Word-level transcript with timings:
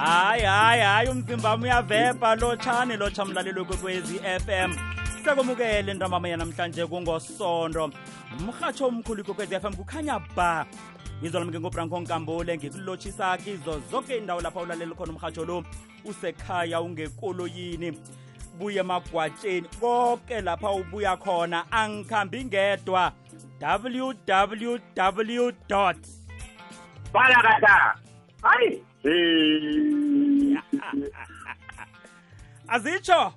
hayi 0.00 0.42
hayi 0.42 0.82
hayi 0.82 1.08
umzimba 1.08 1.50
wami 1.50 1.64
uyavebha 1.64 2.34
lotshani 2.34 2.96
lotsha 2.96 3.24
mlalelo 3.24 3.64
kwekwezi 3.64 4.18
FM 4.18 4.74
sekumukele 5.24 5.94
ntambama 5.94 6.28
yanamhlanje 6.28 6.86
kungosondo. 6.86 7.90
Umrhatsho 8.38 8.86
omkhulu 8.86 9.20
ikwekwezi 9.20 9.60
FM 9.60 9.74
kukhanya 9.74 10.20
ba. 10.36 10.66
Ngizolami 11.20 11.52
ke 11.52 11.60
ngobranko 11.60 12.00
nkambule 12.00 12.56
ngikulotshisa 12.56 13.36
kizo 13.38 13.82
zonke 13.90 14.18
indawo 14.18 14.40
lapha 14.40 14.60
ulalela 14.60 14.94
khona 14.94 15.12
umrhatsho 15.12 15.44
lo. 15.44 15.64
Usekhaya 16.04 16.80
ungekoloyini 16.80 17.98
buye 18.58 18.80
emagwatsheni 18.80 19.68
konke 19.80 20.40
lapha 20.40 20.70
ubuya 20.70 21.16
khona 21.16 21.72
angikhambi 21.72 22.44
ngedwa. 22.44 23.12
Www 23.60 24.78
balakata 27.12 27.94
hayi 28.42 28.84
azitsho. 32.68 33.32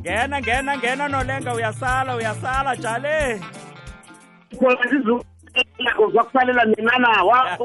Ngena 0.00 0.40
ngena 0.40 0.78
ngena 0.78 1.08
nolenga 1.08 1.54
uyasala 1.54 2.16
uyasala 2.16 2.76
jale. 2.76 3.40
Khona 4.58 4.84
zizukho 4.90 6.04
zakusalela 6.14 6.64
mina 6.64 6.98
nawa 6.98 7.58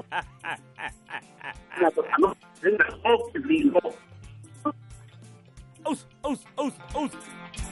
aus 5.86 6.08
aus 6.24 6.40
aus 6.58 6.74
aus. 6.96 7.12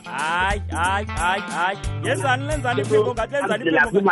Hayi 0.06 0.62
hayi 0.72 1.06
hayi 1.06 1.42
hayi 1.42 1.78
yenzani 2.04 2.46
lenzani 2.48 2.82
ngathi 2.82 3.66
lenzani 3.70 4.06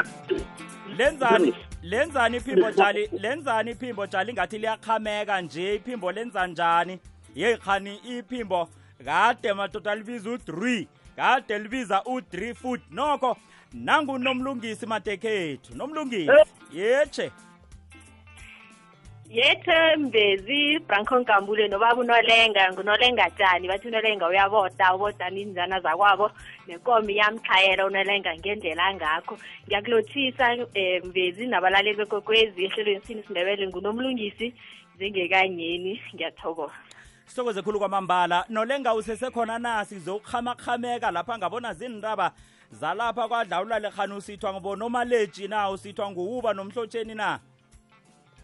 lenzani 0.98 1.54
lenzani 1.84 2.38
iphimbo 2.38 2.72
jali 2.72 3.10
lenzani 3.20 3.72
iphimbo 3.72 4.08
jali 4.08 4.34
ngathi 4.34 4.58
liyaqhameka 4.58 5.42
nje 5.42 5.76
iphimbo 5.76 6.12
lenza 6.12 6.48
njani? 6.48 7.00
Yeyi 7.36 7.58
khani 7.58 7.96
iphimbo 7.96 8.70
kade 9.06 9.54
madoda 9.54 9.96
libiza 9.96 10.30
u-three 10.30 10.88
kade 11.16 11.60
libiza 11.60 12.04
u-three 12.06 12.54
foot 12.54 12.82
nokho 12.92 13.38
nangunomlungisi 13.74 14.86
madekhethu 14.86 15.76
nomlungisi 15.78 16.32
yetshe 16.74 17.24
yethe 17.24 17.32
mvezi 19.98 20.80
branco 20.80 21.20
nkambule 21.20 21.68
nobaba 21.68 22.02
unolenga 22.02 22.74
ngunolenga 22.74 23.30
tshani 23.30 23.68
bathi 23.68 23.88
unolenga 23.88 24.28
uyaboda 24.28 24.96
uboda 24.96 25.30
ninjana 25.30 25.80
zakwabo 25.80 26.32
nenkomo 26.68 27.10
iyamthayela 27.10 27.86
unolenga 27.86 28.36
ngendlela 28.38 28.86
angakho. 28.86 29.38
Ngiyakulothisa 29.68 30.54
um 30.54 31.10
mvezi 31.10 31.46
nabalaleli 31.46 31.98
bekokwezi 31.98 32.66
ehlelweni 32.66 33.06
sini 33.06 33.22
isindebele 33.22 33.68
ngunomlungisi 33.68 34.54
njengekanyeni 34.96 36.02
ngiyathokoza. 36.16 36.74
Sithokoze 37.26 37.62
khulu 37.62 37.80
kwamambala. 37.80 38.46
Nolenga 38.50 38.94
usesekhona 38.94 39.60
na? 39.60 39.86
Sizokuhamakhameka 39.86 41.12
lapha 41.12 41.38
ngabona 41.38 41.74
zindaba 41.74 42.32
zalapha 42.72 43.28
kwadlawula 43.28 43.80
lekhani 43.80 44.14
usithwa 44.14 44.54
ngibonoma-leji 44.54 45.48
na? 45.48 45.70
Usithwa 45.70 46.12
nguwuba 46.12 46.54
nomhlotsheni 46.54 47.16
na 47.16 47.40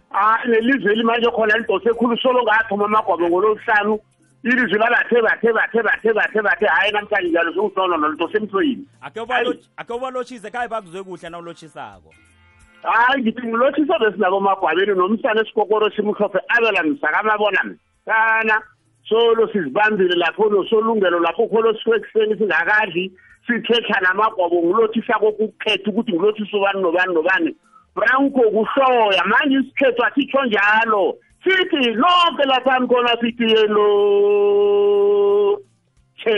hayi 0.09 0.51
nelizwe 0.51 0.91
elimanje 0.93 1.29
khona 1.31 1.57
lidose 1.57 1.93
khulu 1.93 2.17
solo 2.17 2.43
ngathoma 2.43 2.85
amagwabo 2.85 3.29
ngolosihlanu 3.29 3.99
ilizwe 4.43 4.77
labathe 4.77 5.21
bathe 5.21 5.53
bathe 5.53 5.81
bathe 5.83 6.13
bathe 6.13 6.41
bathe 6.41 6.65
hhayi 6.65 6.91
namhlanje 6.91 7.29
njalo 7.29 7.53
sengusona 7.53 7.97
nolidose 7.97 8.37
emthweni. 8.37 8.85
Ake 9.77 9.93
ubalotshise 9.93 10.51
khaye 10.51 10.67
bakuzwe 10.67 11.03
kuhle 11.03 11.29
na 11.29 11.39
ulotshisako 11.39 12.13
hayi 12.85 13.21
ngithi 13.21 13.47
ngilotshisa 13.47 13.99
besinabo 13.99 14.39
magwabeni 14.39 14.93
nomsana 14.95 15.41
esikokoro 15.41 15.89
simhlophe 15.89 16.39
abelamisa 16.47 17.07
kamabona 17.07 17.61
msana 17.63 18.61
solo 19.09 19.47
sizibambile 19.47 20.15
lapho 20.15 20.49
nosolungelo 20.49 21.19
lapho 21.19 21.47
kholo 21.47 21.73
sisuke 21.73 21.95
ekuseni 21.95 22.37
singakadli 22.37 23.11
sithetha 23.47 23.99
namagwabo 24.01 24.61
ngilothisa 24.61 25.13
kokukhetha 25.19 25.89
ukuthi 25.89 26.11
ngilothisa 26.13 26.57
ubani 26.57 26.81
nobani 26.81 27.13
nobani. 27.13 27.55
Branko 27.95 28.41
kuhloya 28.51 29.23
manje 29.25 29.55
isikhethu 29.59 30.05
asitsho 30.05 30.45
njalo. 30.45 31.17
Sithi 31.43 31.89
lonke 31.93 32.43
laphani 32.45 32.87
khona 32.87 33.17
sithi 33.21 33.43
yelo 33.43 33.87
che 36.17 36.35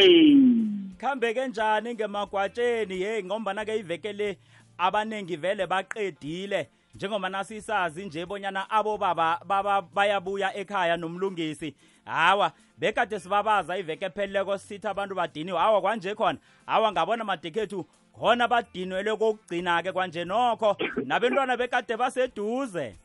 khambeke 0.97 1.47
njani 1.47 1.93
ngemagwatsheni? 1.93 3.01
Yeyi 3.01 3.23
ngombana-ke 3.23 3.77
iveke 3.79 4.13
le 4.13 4.37
abaningi 4.77 5.35
vele 5.35 5.67
baqedile. 5.67 6.69
Njengoba 6.95 7.29
nasisazi 7.29 8.05
nje 8.05 8.25
bonyana 8.25 8.69
abobaba 8.69 9.39
baba 9.45 9.81
bayabuya 9.81 10.55
ekhaya 10.55 10.97
nomlungisi. 10.97 11.75
Hawa 12.05 12.51
bekade 12.77 13.19
sibabaza 13.19 13.77
iveke 13.77 14.05
epheleleko 14.05 14.57
sithi 14.57 14.87
abantu 14.87 15.15
badiniwe. 15.15 15.57
Hawa 15.59 15.81
kwanje 15.81 16.15
khona? 16.15 16.39
Hawa 16.65 16.91
ngabona 16.91 17.23
madekhethu 17.23 17.85
khona 18.19 18.47
badinwele 18.47 19.11
kokugcina-ke 19.15 19.91
kwanje 19.91 20.25
nokho 20.25 20.77
nabentwana 21.05 21.57
bekade 21.57 21.97
baseduze. 21.97 22.95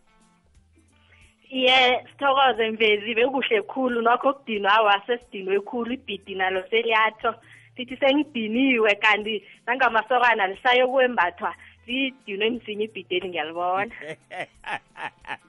Ye 1.50 2.04
sithokoze 2.08 2.70
mvezi 2.70 3.14
bekuhle 3.14 3.62
khulu. 3.62 4.02
Nokho 4.02 4.28
okudinwa 4.28 4.72
awa 4.72 5.02
sesidinwe 5.06 5.60
khulu 5.60 5.92
ibhidi 5.92 6.34
nalo 6.34 6.64
seliyatsho 6.70 7.34
sithi 7.76 7.96
sengidiniwe 7.96 8.94
kanti 8.94 9.44
nangamasokana 9.66 10.46
lisayokwembathwa 10.46 11.54
lidinwe 11.86 12.50
msinya 12.50 12.84
ibhideli 12.84 13.28
ngiyalibona. 13.28 13.94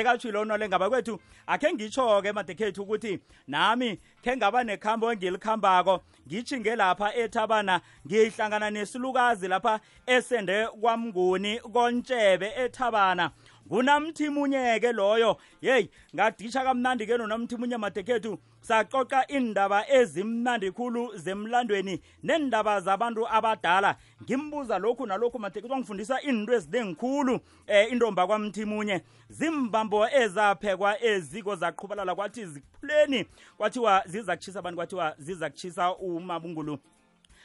sekatshilo 0.00 0.40
unolenga 0.42 0.78
bakwethu 0.78 1.20
akhe 1.46 1.72
ngitsho-ke 1.72 2.32
madekhethu 2.32 2.82
ukuthi 2.82 3.18
nami 3.46 3.98
khe 4.24 4.36
ngaba 4.36 4.64
nekhambo 4.64 5.12
engilikhambako 5.12 6.00
ngitshinge 6.26 6.76
lapha 6.76 7.14
ethabana 7.14 7.80
ngiyihlangana 8.06 8.70
nesilukazi 8.70 9.48
lapha 9.48 9.80
esende 10.06 10.66
kwamnguni 10.80 11.60
kontshebe 11.60 12.52
ethabana. 12.56 13.30
Ngunamthimunye-ke 13.66 14.92
loyo. 14.92 15.36
Yeyi 15.62 15.90
ngaditsha 16.14 16.64
kamnandi-ke 16.64 17.16
nonamthimunye 17.16 17.76
madekhethu 17.76 18.38
saxoxa 18.60 19.26
indaba 19.28 19.88
ezimnandi 19.88 20.70
khulu 20.70 21.16
zemlandweni 21.16 22.00
nendaba 22.22 22.80
zabantu 22.80 23.28
abadala. 23.28 23.96
Ngimbuza 24.22 24.78
lokhu 24.78 25.06
nalokhu 25.06 25.38
madekhethu 25.38 25.72
wangifundisa 25.72 26.20
into 26.22 26.52
ezinengikhulu 26.52 27.40
eh 27.66 27.92
intomba 27.92 28.26
kwamthimunye. 28.26 29.02
Zimbambo 29.28 30.08
ezaphekwa 30.08 31.02
eziko 31.02 31.56
zaqhubalala 31.56 32.14
kwathi 32.14 32.46
ziphuleni 32.46 33.26
kwathiwa 33.56 34.02
ziza 34.06 34.36
kuchisa 34.36 34.58
abantu 34.58 34.76
kwathiwa 34.76 35.14
ziza 35.18 35.50
kuchisa 35.50 35.94
umabungulu 35.96 36.78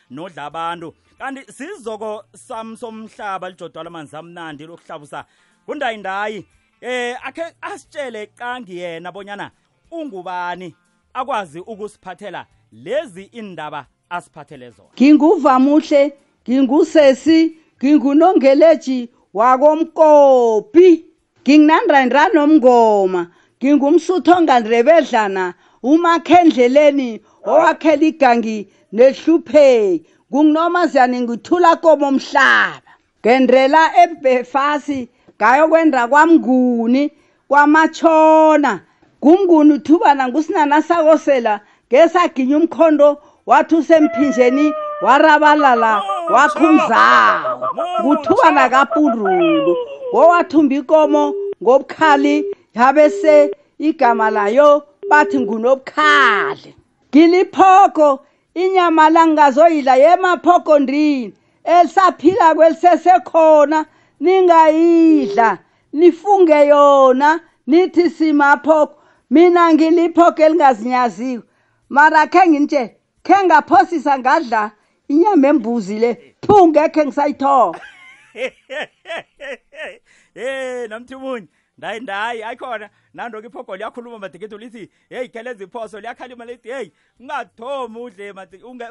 nodla 0.10 0.46
abantu. 0.46 0.96
Kanti 1.18 1.54
sizoko 1.54 2.26
sam 2.34 2.78
somhlaba 2.78 3.50
lijodwala 3.50 3.88
amanzi 3.88 4.16
amnandi 4.16 4.66
lokuhlabusa 4.66 5.26
kundayindayi 5.66 6.46
eh 6.82 7.18
akhe 7.28 7.44
asitshele 7.62 8.28
qangi 8.28 8.78
yena 8.78 9.12
bonyana 9.12 9.52
ungubani 9.92 10.76
akwazi 11.14 11.60
ukusiphathela 11.60 12.46
lezi 12.72 13.24
indaba 13.24 13.86
asiphathele 14.10 14.70
zona? 14.70 14.90
Nginguvamuhle 14.96 16.14
ngingusesi 16.50 17.58
ngingunongeleji 17.78 19.10
wakomkopi. 19.34 21.06
Nginginandrandra 21.42 22.28
nomngoma 22.34 23.32
ngingumsutho 23.64 24.42
ngandrebedlana 24.42 25.54
umakhendleleni 25.84 27.22
owakhela 27.46 28.06
igangi 28.06 28.68
nehlupheki. 28.92 30.06
Kunginomaziyani 30.32 31.22
ngithula 31.22 31.76
komo 31.76 32.12
mhlaba? 32.12 32.92
Ngendrela 33.22 34.04
ebefasi 34.04 35.10
ngayokwenda 35.42 36.08
kwamnguni 36.08 37.12
kwamatshona. 37.48 38.80
Kumnguni 39.20 39.74
uthubana 39.74 40.28
ngusinana 40.28 40.82
sakosela 40.82 41.60
ngesaginya 41.90 42.58
umkhondo 42.58 43.18
wathi 43.46 43.76
usemphinjeni 43.76 44.74
warabalala 45.02 46.02
wakhumzawo 46.30 47.70
nguthubana 48.02 48.70
kapundulu 48.70 49.76
ngowathumba 50.14 50.76
ikomo 50.76 51.34
ngobukhali 51.64 52.56
yabese 52.76 53.52
igama 53.80 54.30
layo 54.30 54.84
bathi 55.10 55.40
ngunobukhali. 55.40 56.76
Ngiliphoko 57.10 58.26
inyama 58.54 59.10
langazoyidla 59.10 59.96
yemaphokondrini 59.96 61.34
elisaphila 61.64 62.56
kwelisesekhona. 62.56 63.86
Ningayidla 64.20 65.58
nifunge 65.94 66.68
yona 66.68 67.40
nithi 67.68 68.10
simaphoko. 68.10 69.02
Mina 69.30 69.74
ngiliphoko 69.74 70.42
elingazinyaziwe 70.44 71.44
mara 71.90 72.28
khe 72.28 72.48
ngintshe 72.48 72.96
khe 73.24 73.44
ngaphosisa 73.46 74.20
ngadla 74.20 74.72
inyama 75.08 75.48
embuzi 75.48 76.00
le 76.00 76.36
phu 76.46 76.68
ngekhe 76.68 77.06
ngisayithoba. 77.06 77.80
Hey 80.36 80.88
namthimunye 80.88 81.48
ndayi 81.78 82.00
ndayi 82.00 82.44
ayikhona 82.44 82.90
nando-ke 83.14 83.48
iphogo 83.48 83.76
liyakhuluma 83.76 84.20
madikethu 84.20 84.58
lithi 84.58 84.90
heyi 85.10 85.30
kheleza 85.30 85.64
iphoso 85.64 86.00
liyakhalima 86.00 86.46
lithi 86.46 86.70
heyi 86.70 86.92
ungathomi 87.20 88.00
udle 88.00 88.34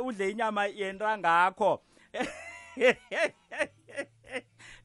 udle 0.01 0.31
inyama 0.31 0.67
yentangakho 0.67 1.81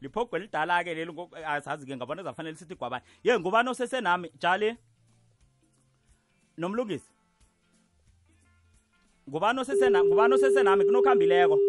liphogo 0.02 0.38
elidala-ke 0.38 0.94
leli 0.96 1.12
ngo- 1.12 1.30
asazi-ke 1.46 1.96
ngabona 1.98 2.24
zafanele 2.24 2.56
sithi 2.58 2.76
gwabani. 2.76 3.04
Ye 3.24 3.40
ngubani 3.40 3.70
osesenami 3.70 4.32
jali 4.40 4.76
nomlungisi? 6.58 7.10
Ngubani 9.30 9.60
osesena 9.60 10.04
ngubani 10.04 10.34
osesenami 10.34 10.86
kunokhambileko. 10.86 11.60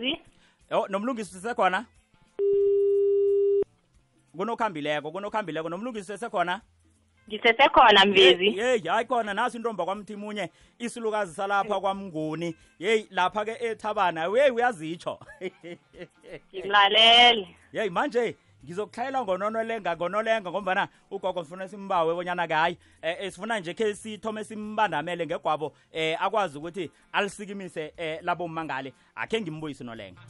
Zi 0.00 0.18
yo 0.70 0.86
nomlungisi 0.88 1.32
sisekhona 1.34 1.86
kunokhambileko 4.36 5.10
kunokhambileko. 5.12 5.68
Nomlungisi 5.68 6.06
sesekhona 6.06 6.60
ngisesekhona 7.28 8.04
mvezi. 8.04 8.58
yeyi 8.58 8.80
hayi 8.88 9.06
khona 9.06 9.34
naso 9.34 9.58
intomba 9.58 9.84
kwamthimunye 9.84 10.50
isilukazi 10.78 11.34
salapha 11.34 11.80
kwamnguni. 11.80 12.56
Yeyi 12.78 13.08
lapha-ke 13.10 13.56
ethabana 13.60 14.28
weyi 14.28 14.50
uyazitsho. 14.50 15.18
Ngilalele 16.54 17.48
yeyi 17.72 17.90
manje 17.90 18.36
ngizokuhlayela 18.64 19.22
ngononolenga 19.22 19.96
ngonolenga 19.96 20.50
ngombana 20.50 20.88
ugogo 21.10 21.44
sifuna 21.44 21.68
simbawe 21.68 22.14
bonyana-ke 22.14 22.54
hayi 22.54 22.78
um 23.02 23.30
sifuna 23.30 23.60
nje 23.60 23.74
khe 23.74 23.94
sithome 23.94 24.44
simbandamele 24.44 25.26
ngegwabo 25.26 25.66
um 25.66 26.16
akwazi 26.20 26.58
ukuthi 26.58 26.90
alisikimise 27.12 27.92
um 27.98 28.18
labo 28.22 28.48
mmangale. 28.48 28.92
Akhe 29.14 29.40
ngimbuyise 29.40 29.84
unolenga 29.84 30.20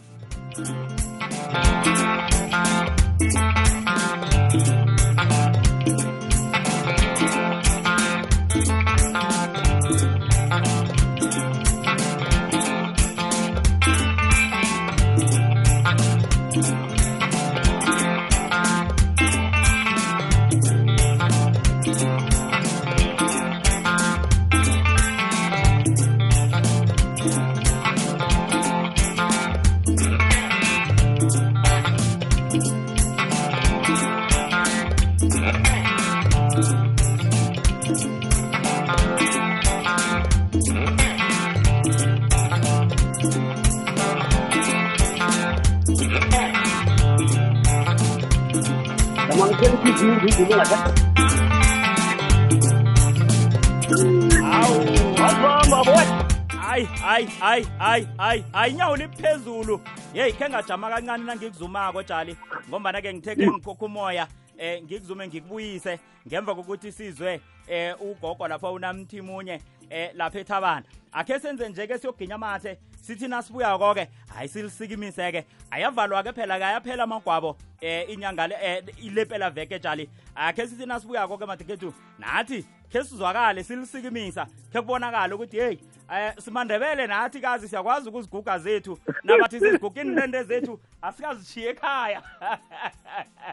hayi 56.60 56.84
hayi 56.84 57.26
hayi 57.40 57.66
hayi 57.78 58.08
hayi 58.18 58.44
hayi 58.52 58.72
inyawo 58.72 58.96
liphezulu. 58.96 59.80
Yeyi 60.14 60.32
khe 60.32 60.48
ngajama 60.48 60.90
kancane 60.90 61.24
nangikuzumako 61.24 62.02
jali. 62.02 62.36
Ngombana-ke 62.68 63.14
ngithe 63.14 63.36
ke 63.36 63.46
ngikhokha 63.46 63.86
umoya 63.86 64.26
eh 64.58 64.82
ngikuzume 64.82 65.28
ngikubuyise 65.28 65.98
ngemva 66.28 66.54
kokuthi 66.54 66.92
sizwe 66.92 67.40
eh 67.68 67.94
ugogo 68.00 68.48
lapha 68.48 68.70
unamthimunye 68.70 69.60
eh 69.90 70.10
lapha 70.14 70.40
ethabana 70.40 70.84
akhe 71.12 71.40
senze 71.40 71.68
nje 71.68 71.86
ke 71.86 71.98
siyoginya 71.98 72.34
amathe 72.34 72.78
sithi 73.02 73.28
nasibuyako 73.28 73.94
ke 73.94 74.08
hayi 74.34 74.48
silisikimise 74.48 75.32
ke 75.32 75.44
ayavalwa 75.70 76.22
ke 76.22 76.32
phela 76.32 76.58
ke 76.58 76.64
ayaphela 76.64 77.02
amagwabo 77.02 77.56
eh 77.80 78.10
inyanga 78.10 78.46
le 78.46 78.56
eh, 78.62 78.82
ilepela 79.02 79.50
veke 79.50 79.78
jali 79.78 80.08
akhe 80.34 80.66
sithi 80.66 80.86
nasibuyako 80.86 81.38
ke 81.38 81.46
madikethu 81.46 81.94
nathi 82.18 82.64
khe 82.92 83.04
sizwakale 83.04 83.64
silisikimise. 83.64 84.44
Khe 84.72 84.80
kubonakala 84.80 85.34
ukuthi 85.34 85.56
hey 85.56 85.78
eh 86.10 86.32
simandebele 86.38 87.06
nathi 87.06 87.40
kazi 87.40 87.68
siyakwazi 87.68 88.08
ukuziguga 88.08 88.58
zethu. 88.58 88.98
Nabathi 89.24 89.60
siziguga 89.60 90.02
inrende 90.02 90.42
zethu 90.42 90.80
asikazishiye 91.02 91.70
ekhaya. 91.70 92.22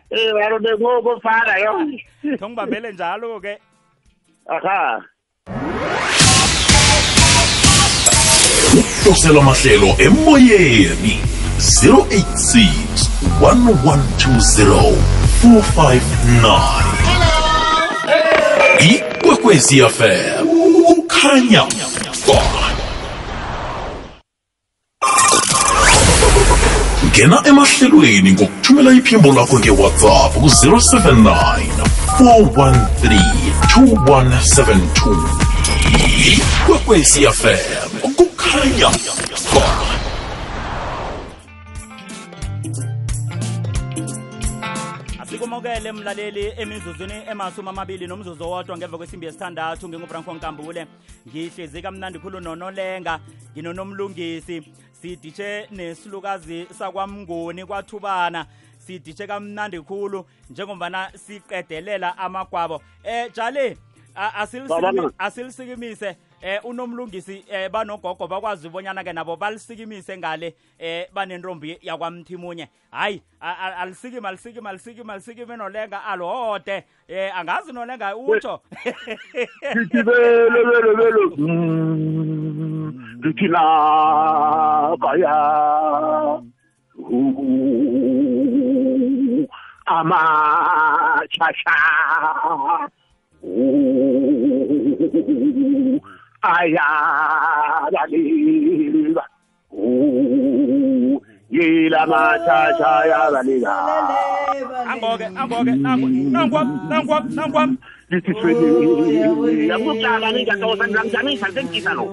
Eh 0.09 0.33
yaro 0.41 0.59
bengoko 0.59 1.19
fara 1.21 1.57
yo. 1.59 1.87
ngibambele 2.23 2.91
njalo 2.91 3.39
ke 3.39 3.59
Aha. 4.47 5.01
Dosela 9.05 9.41
mahlelo 9.41 9.95
emoyeni. 9.97 11.19
086 11.59 12.67
1120 13.41 14.95
459 15.43 16.83
ikwekwezi 18.79 19.81
fm 19.81 20.47
ukhanya 20.87 21.63
ngena 27.07 27.41
emahlelweni 27.45 28.31
ngokuthumela 28.31 28.91
iphimbo 28.91 29.33
lakho 29.33 29.59
ngewhatsapp 29.59 30.33
ku-079 30.33 31.61
413 32.19 33.21
2172 33.75 35.43
ikwekwezi 36.25 37.27
ba 38.53 39.63
asikumukele 45.21 45.91
mlaleli 45.91 46.53
emizuzwini 46.57 47.13
emasumi 47.31 47.69
amabili 47.69 48.07
nomzuzu 48.07 48.43
owodwa 48.43 48.77
ngemva 48.77 48.97
kwesimbi 48.97 49.25
yesithandathu 49.25 49.89
ngingubranko 49.89 50.33
nkambule. 50.33 50.87
Ngihlezi 51.29 51.81
kamnandi 51.81 52.19
khulu 52.19 52.39
nonolenga 52.39 53.19
nginonomlungisi 53.53 54.63
siditshe 55.01 55.67
nesilukazi 55.71 56.67
sakwamnguni 56.77 57.65
kwathubana. 57.65 58.45
Siditshe 58.77 59.27
kamnandi 59.27 59.81
khulu 59.81 60.25
njengombana 60.49 61.11
siqedelela 61.15 62.17
amagwabo. 62.17 62.81
Asilisikimi- 64.15 64.67
Babana. 64.81 65.11
asilisikimise 65.17 66.17
eh 66.43 66.59
unomlungisi 66.65 67.45
eh 67.49 67.69
banogogo 67.71 68.27
bakwazi 68.27 68.67
ubonyana 68.67 69.03
ke 69.03 69.13
nabo 69.13 69.35
balisikimise 69.35 70.17
ngale 70.17 70.53
eh 70.79 71.07
banentombi 71.13 71.77
yakwamthimunye. 71.81 72.67
Hayi 72.91 73.21
a- 73.41 73.57
a- 73.57 73.77
alisikime 73.77 74.27
alisikime 74.29 75.57
nolenga 75.57 76.03
alode 76.05 76.83
eh 77.07 77.31
angazi 77.37 77.71
nolenga 77.73 78.15
utsho. 78.17 78.59
Dithi 79.73 80.03
belo 80.03 80.63
belo 80.69 80.95
belo. 80.95 81.23
ayabaliba 97.93 99.23
yila 101.55 102.01
mathasha 102.11 102.91
yabaliba 103.11 103.73
amboke 104.91 105.25
amboke 105.41 105.71
nangu 105.85 106.07
nangu 106.35 106.59
nangu 106.89 107.15
nangu 107.37 107.59
lisithweni 108.09 108.67
yakuqala 109.69 110.27
ningadosa 110.35 110.85
ngiyamjamisa 110.87 111.47
sengikisa 111.55 111.91
lo 111.97 112.05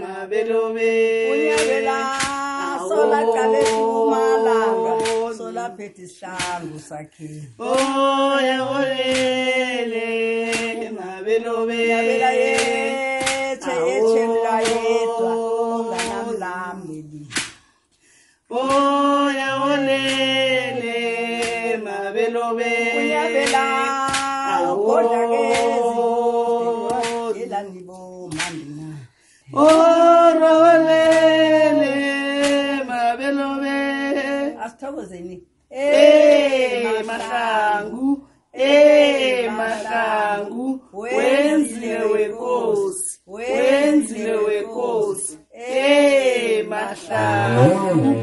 mabelume. 0.02 0.90
Uyabela 1.32 1.98
solaqale 2.88 3.62
kumalanga 3.64 4.92
oh. 4.92 5.34
solaphethe 5.36 6.02
isihlangu 6.02 6.78
sakhe. 6.88 7.30
Oyabonele 7.58 10.06
mabelume. 10.98 11.76
Uyabela 11.76 12.30
yethe 12.42 13.74
yethe 13.88 14.22
mla 14.28 14.56
yedwa 14.60 15.32
onganamlameli 15.60 17.22
oyabonele 18.50 20.96
mabelume. 21.84 22.72
Orolele 30.68 31.94
mabelobe 32.88 33.78
asithokozeni. 34.64 35.36
Eh 35.70 37.04
mahlangu. 37.06 38.28
eh 38.52 39.50
mahlangu. 39.52 40.80
wenzile 40.92 41.98
wenkosi 42.12 43.20
wenzile 43.26 44.32
wenkosi 44.36 45.38
eh 45.52 46.66
mahlangu. 46.68 48.14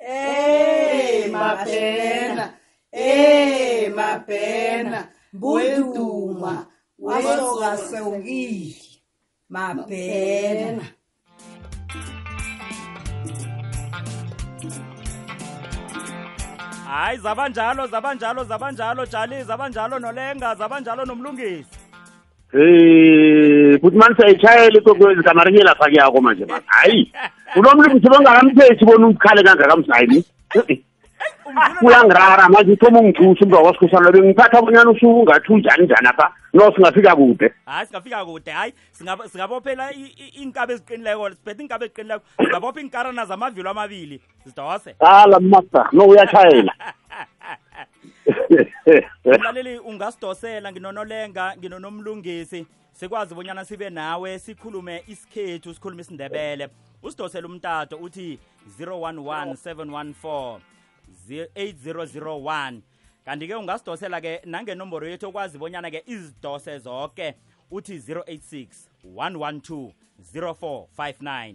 Eh 0.00 1.30
mapena. 1.30 2.44
Eh 2.92 3.92
mapena. 3.94 5.08
Weduma 5.42 6.66
wasoka 6.98 7.76
sewukile 7.76 8.25
mabhena 9.56 10.84
hayi 16.88 17.18
zabanjalo 17.18 17.86
zabanjalo 17.86 18.44
zabanjalo 18.44 19.06
jali 19.06 19.36
zabanjalo 19.44 19.98
nolenga 19.98 20.54
zabanjalo 20.54 21.04
nomlungisi. 21.04 21.74
Eh 22.52 23.80
futhi 23.80 23.96
manje 23.96 24.16
sayitshayela 24.20 24.78
ikwekwezi 24.78 25.22
kamarinye 25.22 25.62
lapha 25.62 25.84
kuyako 25.84 26.20
manje 26.20 26.44
ba 26.44 26.60
hayi 26.66 27.12
unomlungisi 27.58 28.08
bongakamthethi 28.08 28.84
bona 28.84 29.06
umkhale 29.06 29.42
kangakamsayini 29.42 30.24
kuyangirara 31.78 32.48
manje 32.48 32.72
uthoma 32.72 33.00
ungithusa 33.00 33.44
umntu 33.44 33.54
wakwasikhosana 33.56 34.12
bengiphatha 34.12 34.62
bonyana 34.62 34.90
usuke 34.90 35.06
ungathi 35.06 35.52
unjani 35.52 35.84
njani 35.84 36.08
apha? 36.08 36.32
No 36.52 36.72
singafika 36.74 37.16
kude. 37.16 37.52
Hayi 37.66 37.86
singafika 37.86 38.24
kude. 38.24 38.50
Hayi 38.50 38.72
singab- 38.98 39.28
singabophela 39.28 39.92
i- 39.92 40.14
i- 40.16 40.40
iinkabi 40.40 40.72
eziqinileko 40.72 41.30
siphethe 41.30 41.62
iinkabi 41.62 41.84
eziqinileko 41.84 42.24
singabopha 42.36 42.80
iinkarana 42.80 43.26
zamavilo 43.26 43.70
amabili 43.70 44.20
zidose 44.44 44.94
ala 45.00 45.40
master 45.40 45.88
no 45.92 46.04
uyatshayela 46.06 46.72
mlaleli 49.38 49.78
ungasidosela 49.78 50.72
nginonolenga 50.72 51.54
nginonomlungisi 51.58 52.66
sikwazi 52.92 53.34
bonyana 53.34 53.64
sibe 53.64 53.90
nawe 53.90 54.38
sikhulume 54.38 55.02
isikhethu 55.08 55.74
sikhulume 55.74 56.02
isindebele. 56.02 56.68
Usidosele 57.02 57.46
umtato 57.46 57.96
uthi 57.96 58.38
011 58.80 59.54
714 59.54 60.58
8001 61.28 62.80
kanti-ke 63.24 63.54
ungasidosela 63.54 64.20
ke 64.20 64.40
nangenomboro 64.44 65.08
yethu 65.08 65.28
okwazi 65.28 65.58
bonyana 65.58 65.90
ke 65.90 66.02
izidose 66.06 66.78
zonke 66.78 67.34
uthi 67.70 67.98
086 67.98 68.66
112 69.04 69.92
0459 70.34 71.54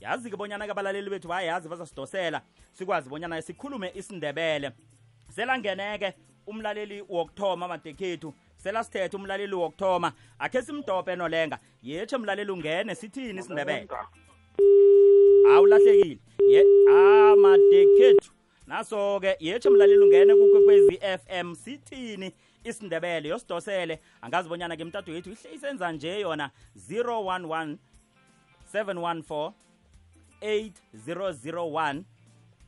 yazi-ke 0.00 0.36
bonyana 0.36 0.66
ke 0.66 0.70
abalaleli 0.70 1.10
bethu 1.10 1.28
bayazi 1.28 1.68
bazasidosela 1.68 2.42
sikwazi 2.72 3.08
bonyana 3.08 3.42
sikhulume 3.42 3.92
isindebele. 3.94 4.72
Selangeneke 5.28 6.14
umlaleli 6.46 7.02
wokuthoma 7.08 7.68
madekhethu 7.68 8.34
selasithethe 8.56 9.16
umlaleli 9.16 9.54
wokuthoma 9.54 10.12
akhe 10.38 10.62
simdobhe 10.62 11.16
nolenga. 11.16 11.58
Yetshe 11.82 12.18
mlaleli 12.18 12.50
ungene 12.52 12.94
sithini 12.94 13.40
isindebele? 13.40 13.88
Awulahlekile. 15.50 16.18
Ye 16.48 16.64
ah 16.90 17.36
madekhethu 17.36 18.32
naso-ke 18.72 19.36
yetshe 19.40 19.70
mlaleli 19.70 20.04
ungene 20.04 20.34
kukwekwezi 20.34 20.98
FM 21.18 21.54
sithini? 21.54 22.32
Isindebele 22.64 23.28
yosidosele. 23.28 24.00
Angazi 24.22 24.48
bonyana 24.48 24.76
ke 24.76 24.84
mtato 24.84 25.12
yethu 25.12 25.30
ihle 25.30 25.54
isenza 25.54 25.92
nje 25.92 26.20
yona. 26.20 26.50
011 26.90 27.76
714 28.74 29.52
8001 30.42 32.02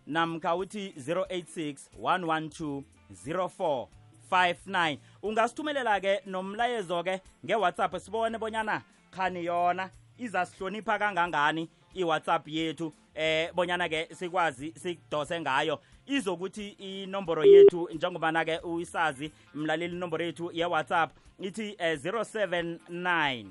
namkha 0.06 0.56
uthi 0.56 0.94
086 0.99 1.76
112 2.00 2.82
0459 3.26 4.99
ungasithumelela 5.23 6.00
ke 6.00 6.20
nomlayezo 6.26 7.02
ke 7.04 7.20
ngewhatsapp 7.44 7.99
sibone 7.99 8.38
bonyana 8.38 8.82
khani 9.11 9.44
yona 9.44 9.90
izasihlonipha 10.18 10.99
kangangani 10.99 11.68
iwhatsapp 11.94 12.49
yethu 12.49 12.92
eh 13.14 13.52
bonyana 13.54 13.88
ke 13.88 14.08
sikwazi 14.14 14.73
sikudose 14.76 15.40
ngayo. 15.40 15.80
Izokuthi 16.06 16.68
inomboro 16.68 17.44
yethu 17.44 17.88
njengobana 17.94 18.44
ke 18.44 18.58
uyisazi 18.58 19.32
mlaleli 19.54 19.96
inomboro 19.96 20.25
yethu 20.25 20.50
ye-whatsapp 20.52 21.11
ithi 21.40 21.76
eh, 21.78 21.99
079 21.99 23.46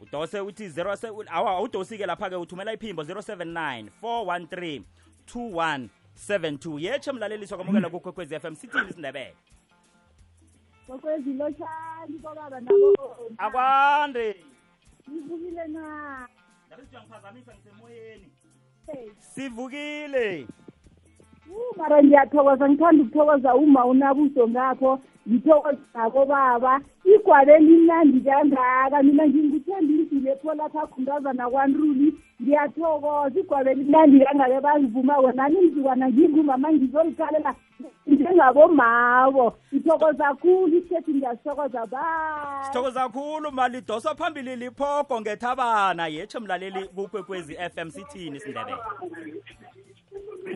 udose 0.00 0.40
uthi 0.40 0.68
07 0.68 1.24
awa 1.30 1.50
awudosi-ke 1.50 2.06
lapha-ke 2.06 2.36
uthumela 2.36 2.72
iphimbo 2.72 3.02
079 3.02 3.86
413 4.02 4.82
2172 5.34 6.78
yetshe 6.80 7.12
mlaleliso 7.12 7.56
kwamukela 7.56 7.90
kukwekwezi 7.90 8.40
FM 8.40 8.54
sithini 8.54 8.90
isindebele 8.90 9.34
kokwezilotshani 10.86 12.18
kobaba 12.22 12.60
nabo 12.60 13.32
akwande. 13.38 14.44
Ngivukile 15.10 15.66
na? 15.68 16.28
Ngabe 16.68 16.86
siyangiphazamisa 16.86 17.54
ngisemoyeni. 17.54 18.28
Hey. 18.86 19.10
sivukile. 19.18 20.42
Uh, 20.42 20.48
mara 21.76 22.02
ngiyathokoza 22.02 22.68
ngithanda 22.68 23.02
ukuthokoza 23.02 23.54
uma 23.54 23.84
unabuso 23.84 24.48
ngapho 24.48 24.98
ngithokoza 25.28 25.78
nako 25.94 26.26
baba. 26.26 26.80
Igwabe 27.04 27.58
limnandi 27.58 28.20
kangaka. 28.20 29.02
Mina 29.02 29.26
ngingithemba 29.28 29.92
indlu 29.92 30.20
lepho 30.20 30.54
lapha 30.54 30.86
khundazana 30.86 31.50
kwanruli. 31.50 32.14
Ngiyathokoza 32.42 33.40
igwabe 33.40 33.74
limnandi 33.74 34.20
kangake 34.24 34.60
bazivumako 34.60 35.32
nani 35.32 35.60
mzukwana 35.60 36.08
ngingumama 36.08 36.72
ngizolikalela 36.72 37.54
njengabomavo 38.06 39.54
ngithokoza 39.74 40.34
khulu 40.34 40.76
isikhethu 40.78 41.10
ngiyasithokoza. 41.10 41.86
Ba 41.86 42.04
sithokoza 42.66 43.00
kakhulu 43.00 43.52
mali 43.52 43.76
lidoswa 43.76 44.14
phambili 44.14 44.56
liphogo 44.56 45.20
ngethabana. 45.20 46.06
Yetshe 46.06 46.38
mlaleli 46.38 46.88
kukwekwezi 46.88 47.54
FM 47.54 47.90
sithini 47.90 48.36
isindebele 48.36 48.76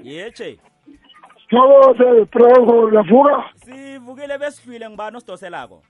yetshe 0.03 0.59
thokoze 1.51 2.25
bronco 2.25 2.91
lavuka 2.91 3.45
sivukile 3.65 4.39
besihlwile 4.39 4.89
ngibani 4.89 5.17
osidoselako? 5.17 5.83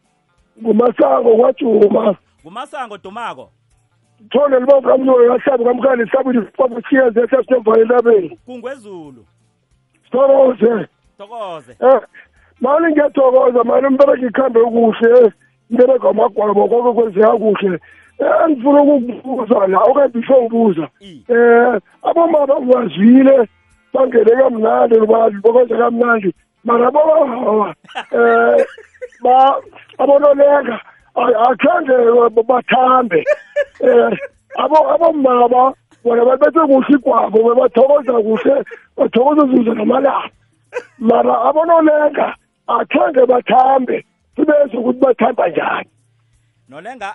Ngumasango 0.62 1.36
kwajuma. 1.36 2.16
Ngumasango 2.42 2.98
dumako? 2.98 3.50
Thole 4.30 4.60
libovu 4.60 4.88
kamnyoyo 4.88 5.32
yahlabi 5.32 5.64
kamkhali 5.64 6.10
sabili 6.10 6.38
isiqobo 6.38 6.80
siyeze 6.88 7.20
esesinemvalo 7.20 7.82
entabeni. 7.82 8.38
Kungwezulu. 8.46 9.24
Thokoze. 10.10 10.88
Thokoze. 11.18 11.76
Um 11.80 12.00
mali 12.60 12.92
ngiyathokoza 12.92 13.64
mali 13.64 13.86
umbereka 13.86 14.26
ikhambe 14.26 14.60
kuhle 14.60 15.32
mberego 15.70 16.08
amagwabo 16.08 16.68
konke 16.68 16.92
kwenzeka 16.92 17.32
kuhle. 17.32 17.80
Eh, 18.18 18.48
ngifuna 18.50 18.82
ukukubuza 18.82 19.66
la 19.66 19.78
okanye 19.78 20.08
before 20.08 20.42
ngibuza 20.42 20.88
eh 21.28 21.80
abomama 22.02 22.60
ngiwazwile 22.60 23.48
bangene 23.96 24.32
kamnandi 24.40 24.96
bakwenza 25.06 25.76
kamnandi. 25.76 26.30
Mara 26.64 26.90
bobahawa 26.90 27.68
eh 28.12 28.64
ba 29.22 29.36
abonolenga 29.98 30.76
a- 31.16 31.38
akhange 31.48 31.96
bathambe. 32.48 33.20
Eh 33.80 34.10
abo 34.58 34.76
abomama 34.94 35.72
bona 36.04 36.22
babethe 36.24 36.60
kuhle 36.70 36.94
igwabo 36.96 37.38
bebathokoza 37.46 38.12
kuhle 38.26 38.54
bathokoza 38.96 39.42
zuze 39.50 39.72
namalanga 39.74 40.30
mara 40.98 41.34
abonolenga 41.48 42.34
akhange 42.68 43.22
bathambe 43.26 44.04
sibeze 44.36 44.76
ukuthi 44.76 45.00
bathamba 45.00 45.48
njani. 45.48 45.88
Nolenga 46.68 47.14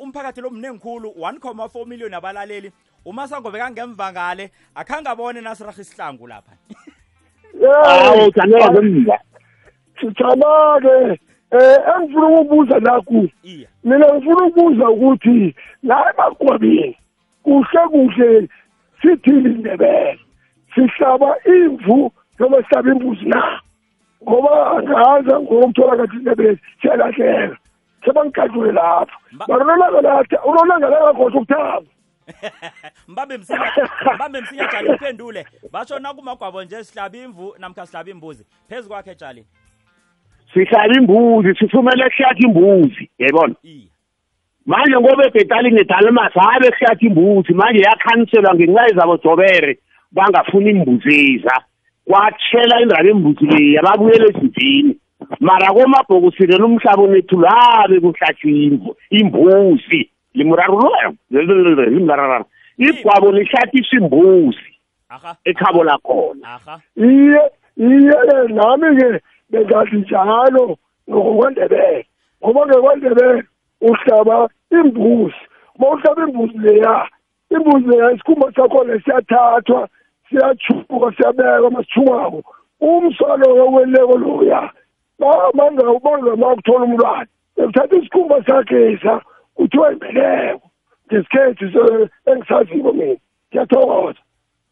umphakathi 0.00 0.40
lo 0.40 0.50
mningi 0.50 0.78
khulu 0.78 1.08
1.4 1.18 1.86
million 1.86 2.14
abalaleli 2.14 2.72
umasango 3.04 3.50
bekangemva 3.50 4.12
ngale 4.12 4.50
akhange 4.74 5.08
abone 5.08 5.40
nasiraha 5.40 5.80
isihlangu 5.80 6.26
lapha. 6.26 6.52
Hawu 7.60 8.30
janela 8.30 8.72
ngemva 8.72 9.18
sijama-ke 10.00 11.20
um 11.52 12.02
engifuna 12.02 12.26
ukubuza 12.26 12.78
naku 12.80 13.28
iya. 13.42 13.68
mina 13.84 14.14
ngifuna 14.14 14.46
ukubuza 14.46 14.88
ukuthi 14.88 15.54
la 15.82 16.10
emagwabini 16.10 16.96
kuhle 17.42 17.80
kuhle 17.90 18.48
sithini 19.02 19.50
indebele 19.50 20.18
sihlaba 20.74 21.36
imvu 21.44 22.12
noma 22.38 22.56
sihlaba 22.56 22.90
imbuzi 22.90 23.24
na? 23.24 23.60
Ngoba 24.22 24.70
angaza 24.70 25.40
ngokuthola 25.40 25.96
kathi 25.96 26.16
indebele 26.16 26.58
siyalahleka. 26.80 27.56
Sebangigadlule 28.04 28.72
lapho 28.72 29.12
Mba- 29.32 29.46
mara 29.48 29.64
unolanga 29.64 30.00
lata 30.00 30.42
unolanga 30.42 30.88
langakhohlwa 30.88 31.40
ukuthamba 31.42 31.82
mbambe 33.08 33.38
msinya 33.38 33.72
mbambe 34.14 34.40
msinya 34.40 34.68
jali 34.72 34.88
uphendule. 34.88 35.46
Basho 35.72 35.98
nakumagwabo 35.98 36.62
nje 36.64 36.84
sihlaba 36.84 37.18
imvu 37.18 37.54
namkha 37.58 37.86
sihlaba 37.86 38.10
imbuzi. 38.10 38.46
Phezu 38.68 38.88
kwakhe 38.88 39.14
jali. 39.14 39.44
Sihlaba 40.54 40.94
imbuzi 40.94 41.54
sifumele 41.58 42.10
kuhlatha 42.10 42.38
imbuzi 42.38 43.10
yayibona? 43.18 43.54
Iya. 43.62 43.88
Manje 44.66 44.96
ngoba 45.00 45.26
ebhetali 45.26 45.70
nedalmas 45.70 46.32
habe 46.34 46.70
kuhlatha 46.70 47.06
imbuzi 47.06 47.52
manje 47.54 47.80
yakhanselwa 47.82 48.54
ngenxa 48.54 48.82
yezabo 48.86 49.16
jobere 49.16 49.78
bangafuni 50.12 50.70
imbuzeza 50.70 51.54
kwatshela 52.06 52.80
indaba 52.80 53.08
embuzi 53.08 53.46
leya 53.46 53.82
babuyele 53.82 54.24
ezivini 54.28 54.96
mara 55.40 55.72
komabhokosini 55.72 56.58
lumhlaba 56.58 57.02
unethu 57.02 57.40
labe 57.40 58.00
kuhlatshwa 58.00 58.50
imbuzi. 59.10 60.10
Limrarulweyo 60.34 61.14
limrarara 61.90 62.44
igwabo 62.78 63.32
lihlathiswa 63.32 63.98
imbuzi 63.98 64.70
aha. 65.08 65.36
ekhabo 65.44 65.84
lakhona. 65.84 66.58
Iye 66.96 67.40
iye 67.76 68.18
nami-ke 68.48 69.20
bengathi 69.50 69.96
njalo 69.96 70.76
ngokwendebele 71.10 72.06
ngoba 72.42 72.66
ngekwendebele 72.66 73.42
uhlaba 73.80 74.48
imbuzi. 74.70 75.42
Uma 75.78 75.88
uhlaba 75.88 76.22
imbuzi 76.28 76.58
leya 76.58 77.08
imbuzi 77.50 77.86
leya 77.88 78.12
isikhumba 78.12 78.52
sakhona 78.52 79.00
siyathathwa 79.00 79.88
siyachuka 80.28 81.16
siyabekwa 81.16 81.70
masithungako 81.70 82.42
umsalo 82.80 83.54
weweleko 83.54 84.18
loya 84.18 84.70
mangama 85.18 85.92
ukuthola 86.52 86.84
umlwane. 86.84 87.28
Ekuthatha 87.56 87.96
isikhumba 87.96 88.44
sakhesa 88.44 89.22
kuthiwa 89.54 89.92
imbeleko 89.92 90.70
ngesikhethi 91.06 91.64
engisazibo 92.26 92.92
mina. 92.92 93.20
Ngiyathokoza. 93.50 94.18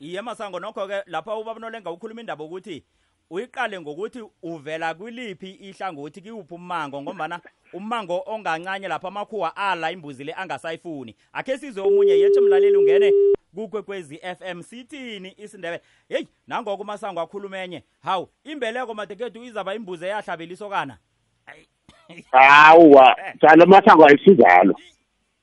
Iye 0.01 0.23
masango 0.23 0.61
nokho-ke 0.61 1.03
lapha 1.07 1.37
ubaba 1.37 1.61
nolenga 1.61 1.91
ukhuluma 1.91 2.21
indaba 2.21 2.45
ukuthi 2.45 2.85
uyiqale 3.31 3.81
ngokuthi 3.81 4.23
uvela 4.43 4.95
kwiliphi 4.95 5.51
ihlangothi 5.51 6.21
kiwuphi 6.21 6.55
ummango 6.55 7.03
ngombana 7.03 7.41
ummango 7.73 8.23
ongancanye 8.27 8.89
lapha 8.89 9.09
amakhuwa 9.09 9.57
ala 9.57 9.93
imbuzi 9.93 10.25
le 10.25 10.33
angasayifuni. 10.33 11.17
Akhe 11.33 11.59
sizwe 11.59 11.83
omunye 11.83 12.13
yetshe 12.13 12.41
mlaleli 12.41 12.77
ungene. 12.77 13.13
Kukwekwezi 13.55 14.19
FM 14.19 14.63
sithini 14.63 15.35
isindebele 15.39 15.83
heyi 16.09 16.29
nangoko 16.47 16.83
umasango 16.83 17.21
akhuluma 17.21 17.59
enye 17.59 17.85
hawu 18.03 18.29
imbeleko 18.45 18.95
madekethu 18.95 19.43
izaba 19.45 19.75
imbuzi 19.75 20.05
eyahlabela 20.05 20.53
isokana 20.53 20.99
hawuwa 22.31 23.17
njalo 23.35 23.67
masango 23.67 24.07
ayisinjalo 24.07 24.75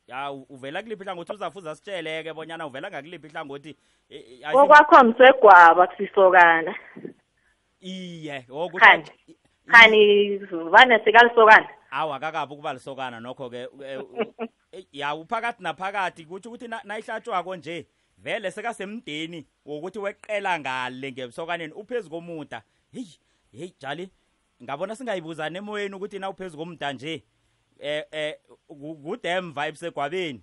hawu 0.09 0.45
uvela 0.49 0.81
kuliphi 0.83 1.03
ihlangothi? 1.03 1.31
Uzafuza 1.33 1.75
sitsheleke 1.75 2.33
bonyana 2.33 2.67
uvela 2.67 2.89
ngakuliphi 2.89 3.27
ihlangothi? 3.27 3.69
Eh, 4.09 4.23
eh, 4.31 4.39
I 4.43 4.53
think- 4.53 4.63
okwakho 4.63 5.03
msegwaba 5.03 5.87
kusisokana 5.87 6.75
iye 7.81 8.45
wokuthi 8.49 8.85
khani 9.71 10.37
vane 10.71 10.99
sikalisokana. 11.05 11.69
Awu 11.91 12.13
akakabi 12.13 12.53
ukuba 12.53 12.73
lisokana 12.73 13.19
nokho-ke 13.19 13.57
eh, 13.85 14.01
eh, 14.71 14.85
ya 14.91 15.15
uphakathi 15.15 15.63
naphakathi 15.63 16.25
kutsho 16.25 16.49
ukuthi 16.49 16.67
na- 16.67 16.81
nayihlatshwako 16.83 17.55
nje. 17.55 17.87
Vele 18.23 18.51
sekasemdeni 18.51 19.45
wokuthi 19.65 19.99
weqela 19.99 20.59
ngale 20.59 21.11
ngebusokaneni 21.11 21.73
uphezu 21.73 22.09
komuda. 22.09 22.63
Heyi 22.91 23.19
heyi 23.51 23.73
jali 23.79 24.09
ngabona 24.63 24.95
singayibuzani 24.95 25.57
emoyeni 25.57 25.95
ukuthi 25.95 26.19
na 26.19 26.29
uphezu 26.29 26.57
komuda 26.57 26.93
nje 26.93 27.23
eh 27.79 28.05
eh 28.11 28.35
ku- 28.67 28.95
kudam 29.03 29.53
vibes 29.53 29.83
egwabeni 29.83 30.41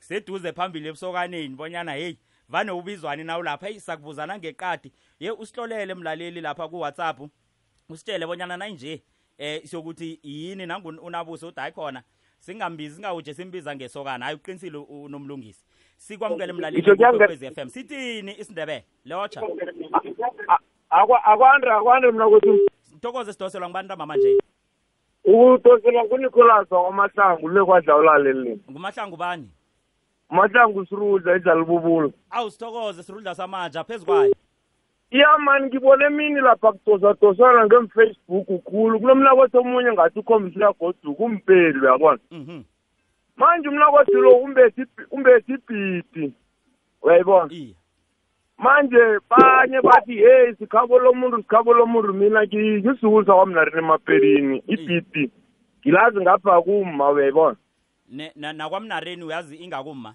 seduze 0.00 0.52
phambili 0.52 0.88
ebusokaneni 0.88 1.54
bonyana 1.56 1.92
heyi 1.92 2.18
vane 2.48 2.70
ubizwani 2.70 3.24
nawu 3.24 3.42
lapha 3.42 3.66
heyi 3.66 3.80
sakubuzana 3.80 4.38
ngeqadi. 4.38 4.92
Ye 5.20 5.30
usihlolele 5.30 5.94
mlaleli 5.94 6.40
lapha 6.40 6.68
ku-whatsapp 6.68 7.20
usitshele 7.88 8.26
bonyana 8.26 8.56
nayinje 8.56 9.02
eh 9.38 9.64
sokuthi 9.66 10.20
yini 10.22 10.66
nangu 10.66 10.88
unabuso 10.88 11.48
uthi 11.48 11.60
hayi 11.60 11.72
khona 11.72 12.02
singambizi 12.40 12.94
singawuje 12.94 13.34
simbiza 13.34 13.76
ngesokana. 13.76 14.24
Hayi 14.24 14.36
uqinisile 14.36 14.78
unomlungisi. 14.78 15.64
Sikwamukele 15.96 16.52
mlaleli 16.52 16.82
Ngitsho 16.82 16.94
kuyange- 16.96 17.16
kwekwezi 17.16 17.46
FM 17.50 17.68
sithini 17.68 18.32
isindebele 18.38 18.84
lotsha. 19.04 19.42
Akwande 20.90 21.70
akwande 21.70 22.12
mina 22.12 22.28
kuthi 22.28 22.60
thokoze 23.00 23.32
sidoselwa 23.32 23.68
ngubantu 23.68 23.92
amama 23.92 24.16
nje? 24.16 24.38
Ukutosela 25.24 26.04
kunicolas 26.04 26.70
wakwamahlangu 26.70 27.48
le 27.48 27.64
kwadlawulaleli 27.64 28.60
ngumahlangu 28.70 29.16
bani? 29.16 29.50
Mahlangu 30.30 30.86
sirudla 30.86 31.36
idlalibubula 31.36 32.10
awu 32.30 32.50
sithokoze 32.50 33.02
sirudla 33.02 33.34
samanja 33.34 33.84
phezu 33.84 34.06
kwayo. 34.06 34.34
Iya 35.10 35.38
mani 35.38 35.66
ngibone 35.66 36.04
emini 36.04 36.40
lapha 36.40 36.72
kudosatosana 36.72 37.66
ngemfacebook 37.66 38.46
khulu. 38.64 39.00
Kulo 39.00 39.14
mnakwethu 39.14 39.58
omunye 39.58 39.92
ngathi 39.92 40.18
ukhombisa 40.18 40.58
uyagoduka 40.60 41.24
umpeli 41.24 41.78
uyabona? 41.80 42.18
Mhm. 42.30 42.62
Manje 43.36 43.68
umnakwethu 43.68 44.20
lo 44.20 44.30
umbethi 44.36 44.82
umbethi 45.10 45.52
ibhidi. 45.52 46.32
Uyayibona? 47.02 47.50
Manje 48.58 48.98
banye 49.30 49.80
bathi 49.82 50.16
hey 50.16 50.54
sikhabo 50.58 50.98
lomuntu 50.98 51.36
sikhabo 51.42 51.72
lomuntu 51.74 52.12
mina 52.14 52.44
ngi- 52.44 52.80
ngisukuza 52.80 53.34
kwamnarini 53.34 53.78
emapelini 53.78 54.62
ibhidi 54.66 55.30
ngilazi 55.80 56.20
ngapha 56.20 56.62
kuma 56.62 57.10
uyayibona? 57.10 57.56
Nakwamnareni 58.36 59.22
uyazi 59.24 59.56
ingakumma? 59.56 60.14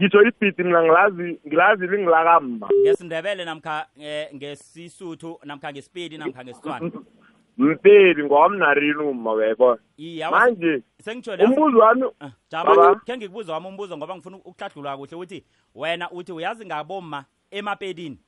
Ngitsho 0.00 0.22
ibhidi 0.22 0.62
mina 0.64 0.82
ngilazi 0.82 1.40
ngilazi 1.46 1.86
lingilakamma. 1.86 2.68
Ngesindebele 2.82 3.44
namkha 3.44 3.86
eh, 4.00 4.28
ngesisuthu 4.34 5.38
namkha 5.44 5.72
ngesipedi 5.72 6.18
namkha 6.18 6.44
ngesitswana? 6.44 6.90
mpeli 7.58 8.24
ngowamnarini 8.24 9.02
uma 9.02 9.32
uyayibona? 9.32 9.78
Iya 9.96 10.30
manje 10.30 10.82
sengitsho 11.02 11.36
le 11.36 11.44
umbuzo 11.44 11.78
wami 11.78 12.04
Ah, 12.20 12.30
jaba 12.50 12.74
Baba. 12.76 13.00
khe 13.06 13.16
ngikubuza 13.16 13.52
wami 13.52 13.66
umbuzo 13.66 13.96
ngoba 13.96 14.14
ngifuna 14.16 14.36
ukuhlahlulwa 14.36 14.96
kuhle 14.96 15.16
ukuthi 15.16 15.44
wena 15.74 16.10
uthi 16.10 16.32
uyazi 16.32 16.66
ngaboma 16.66 17.24
emapedini 17.50 18.18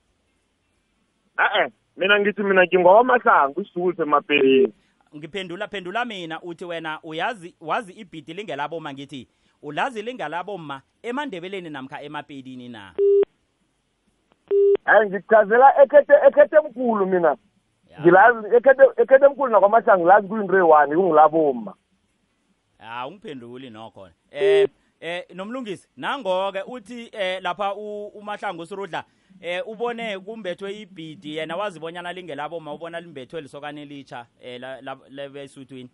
e-e 1.38 1.68
mina 1.96 2.20
ngithi 2.20 2.42
mina 2.42 2.64
ngingowamahlangu 2.66 3.60
isisuku 3.60 3.92
semapelini 3.92 4.72
ngiphendula 5.16 5.68
phendula 5.68 6.04
mina 6.04 6.42
uthi 6.42 6.64
wena 6.64 6.98
uyazi 7.02 7.54
wazi 7.60 7.92
ibhidi 7.92 8.34
lingelaboma 8.34 8.92
ngithi 8.92 9.28
ulazi 9.62 10.02
lingelaboma 10.02 10.82
emandebeleni 11.02 11.70
namkha 11.70 12.02
emapedini 12.02 12.68
na? 12.68 12.92
Hayi 14.84 15.08
ngikuchazela 15.10 15.82
ekhethe 15.82 16.12
ekhethe 16.28 16.56
mkhulu 16.68 17.06
mina. 17.06 17.28
Ya. 17.28 17.36
Ngilazi 18.00 18.56
ekhethe 18.56 18.82
ekhethe 19.02 19.28
mkhulu 19.28 19.52
nakwamahlangu 19.52 20.02
ngilazi 20.04 20.28
kuyinto 20.28 20.54
eyi-one 20.54 20.96
kungilaboma 20.96 21.74
ha 22.78 23.06
ungiphenduli 23.06 23.70
nokho. 23.70 24.08
Eh 24.30 24.68
eh 25.00 25.24
nomlungisi 25.34 25.88
nangoke 25.96 26.62
uthi 26.66 27.10
eh 27.12 27.42
lapha 27.42 27.74
u- 27.74 28.06
umahlangu 28.14 28.62
usirudla 28.62 29.04
eh 29.40 29.62
ubone 29.68 30.18
kumbethwe 30.18 30.72
ibhidi 30.72 31.36
yena 31.36 31.56
wazibonyana 31.56 32.12
lingelaboma 32.12 32.74
ubona 32.74 33.00
limbethwe 33.00 33.40
lisokane 33.40 33.84
litsha 33.84 34.26
eh 34.40 34.60
lebesuthwini 35.10 35.90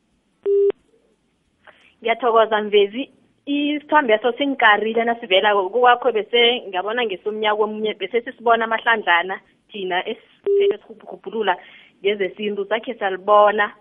ngiyathokoza 2.03 2.62
mvezi. 2.62 3.11
Isithombe 3.47 4.14
eso 4.14 4.33
singikarile 4.33 5.05
nasivela 5.05 5.55
kuwakho 5.55 6.12
bese 6.12 6.61
ngiyabona 6.69 7.05
ngesomnyaka 7.05 7.62
omunye 7.62 7.95
bese 7.95 8.21
sisibona 8.23 8.64
amahlandlana 8.64 9.40
thina 9.69 10.09
esiphethe 10.09 10.79
sirhubhulula 10.79 11.57
ngezesintu 12.05 12.69
sakhe 12.69 12.95
salibona 12.95 13.73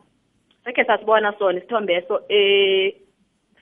sakhe 0.63 0.83
sasibona 0.85 1.33
sona 1.39 1.57
isithombe 1.59 1.93
eso 1.93 2.15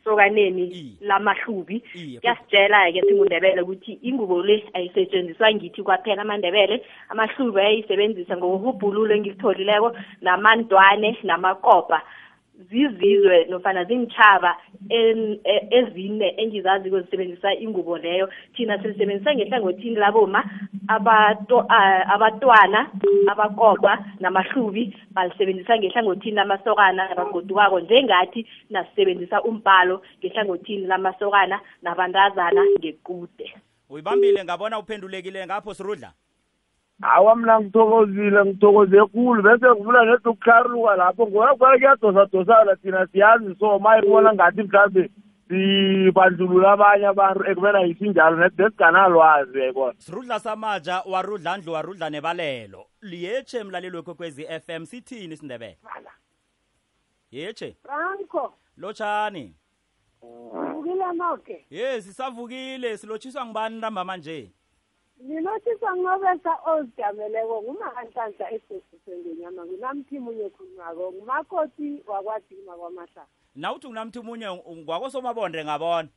esokaneni 0.02 0.97
lamahlubi. 1.02 1.84
Kuyasitshela-ke 2.21 3.02
singundebele 3.02 3.62
ukuthi 3.62 3.93
ingubo 4.02 4.43
le 4.43 4.63
ayisetshenziswa 4.74 5.54
ngithi 5.54 5.84
kwaphela 5.84 6.21
amandebele. 6.21 6.82
Amahlubi 7.10 7.60
ayayisebenzisa 7.60 8.38
ngokuhubhululo 8.38 9.15
engilitholileko 9.15 9.91
namandwane 10.21 11.17
namakopa 11.24 12.02
zizizwe 12.69 13.45
nofana 13.50 13.84
zintshaba 13.84 14.58
en- 14.89 15.39
e- 15.43 15.67
ezine 15.71 16.34
engizaziko 16.38 17.00
zisebenzisa 17.02 17.54
ingubo 17.54 17.97
leyo. 17.97 18.30
Thina 18.56 18.82
silisebenzisa 18.82 19.36
ngehlangothini 19.36 19.95
laboma 19.95 20.43
abatwana 22.13 22.89
abakopa 23.28 24.06
namahlubi 24.19 24.95
balisebenzisa 25.12 25.78
ngehlangothini 25.78 26.36
lamasokana 26.36 27.10
nabagodukako 27.10 27.80
njengathi 27.80 28.47
nasisebenzisa 28.69 29.41
umbhalo 29.43 30.02
ngehlangothini 30.19 30.88
lamasokana 30.88 31.60
nabantazana 31.82 32.62
ngequde 32.80 33.54
uyibambile 33.89 34.43
ngabona 34.43 34.80
uphendulekile 34.80 35.45
ngapho 35.45 35.74
sirudla? 35.74 36.12
Hawa 37.01 37.35
mna 37.35 37.61
ngithokozile 37.61 38.45
ngithokoze 38.45 39.05
khulu. 39.05 39.43
Bese 39.43 39.65
ngifuna 39.71 40.05
nedi 40.05 40.29
ukukharuka 40.29 40.95
lapho 40.95 41.27
ngoba 41.27 41.53
kuba 41.53 41.77
kuyadosadosana 41.77 42.75
thina 42.75 43.07
siyazi 43.07 43.55
so 43.59 43.79
mayibona 43.79 44.33
ngathi 44.33 44.63
mhlawumbe 44.63 45.09
sibandlulula 45.47 46.71
abanye 46.71 47.07
abantu 47.07 47.43
ekubena 47.51 47.79
yisinjalo 47.81 48.35
nedi 48.37 48.63
singanalwazi 48.63 49.59
yayibona 49.59 49.93
sirudla 49.97 50.39
samaja 50.39 51.03
warudla 51.05 51.57
ndlu 51.57 51.73
warudla 51.73 52.09
nebalelo. 52.09 52.85
Liyeche 53.01 53.63
mlaleli 53.63 53.95
wekwekwezi 53.97 54.43
FM 54.45 54.85
sithini 54.85 55.33
isindebele 55.33 55.77
yeche. 57.31 57.75
Franco. 57.83 58.53
Lotshani. 58.77 59.55
Uvukile 60.21 61.13
noke 61.13 61.65
ye 61.69 62.01
sisavukile 62.01 62.97
silotshiswa 62.97 63.45
ngibani 63.45 63.77
ntambama 63.77 64.17
nje? 64.17 64.51
Ngilothisa 65.23 65.95
nginobesa 65.95 66.53
ozijameleko 66.65 67.62
ngumakanhlanhla 67.62 68.45
esesisengwenyama 68.55 69.65
nginamthimunye 69.65 70.49
khulunyako 70.49 71.12
ngumakoti 71.12 72.03
wakwadima 72.07 72.73
kwamahlanga 72.79 73.41
nawuthi 73.55 73.88
nginamthi 73.88 74.19
munye 74.19 74.47
ngwakosomabonde 74.51 75.65
ngabona? 75.65 76.10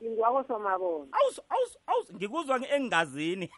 Ingwako 0.00 0.44
somabona 0.44 1.08
awus 1.12 1.40
awus 1.48 1.78
awus 1.86 2.14
ngikuzwa 2.14 2.68
engingazini. 2.74 3.50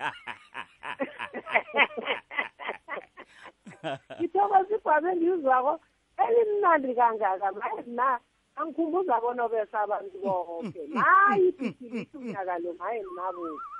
Ngithokoza 4.18 4.74
igwabo 4.74 5.08
engiyizwako 5.08 5.80
elimnandi 6.24 6.94
kangaka 6.94 7.52
maye 7.52 7.82
na 7.86 8.20
angikhumbuza 8.56 9.20
bonobesa 9.20 9.80
abantu 9.80 10.18
boke. 10.22 10.82
Maye 10.88 11.48
ibhidilisunyaka 11.48 12.58
lo 12.58 12.74
maye 12.74 13.02
mnabuzi 13.02 13.77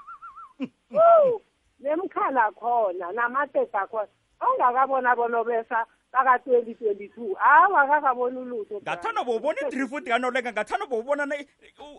nemkhala 1.80 2.50
khona 2.52 3.12
namateta 3.12 3.86
khona. 3.86 4.08
Ongakabona 4.40 5.16
bonobesa 5.16 5.84
baka-twenty 6.12 6.74
twenty-two. 6.74 7.36
Awa 7.40 7.86
kakabona 7.86 8.40
ulutho 8.40 8.80
ngathanda 8.80 9.24
bowubona 9.24 9.60
idrifuti 9.66 10.10
kanolenga 10.10 10.52
ngathanda 10.52 10.86
bowubona 10.86 11.26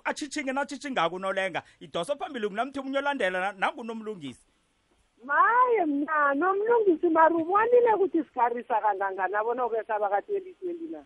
atshitshinge 0.06 0.52
natshitshingako 0.54 1.16
unolenga 1.16 1.62
idoso 1.80 2.16
phambili 2.16 2.48
kunamthi 2.48 2.80
munye 2.82 2.98
olandela 2.98 3.40
na- 3.40 3.52
nangunomlungisi. 3.60 4.48
Maye 5.26 5.86
mna 5.86 6.34
nomlungisi 6.34 7.10
mari 7.10 7.36
ubonile 7.36 7.94
ukuthi 7.94 8.24
sikharisa 8.24 8.82
kangangani 8.82 9.36
abonobesa 9.36 10.00
baka-twenty 10.00 10.54
twenty 10.54 10.88
na? 10.92 11.04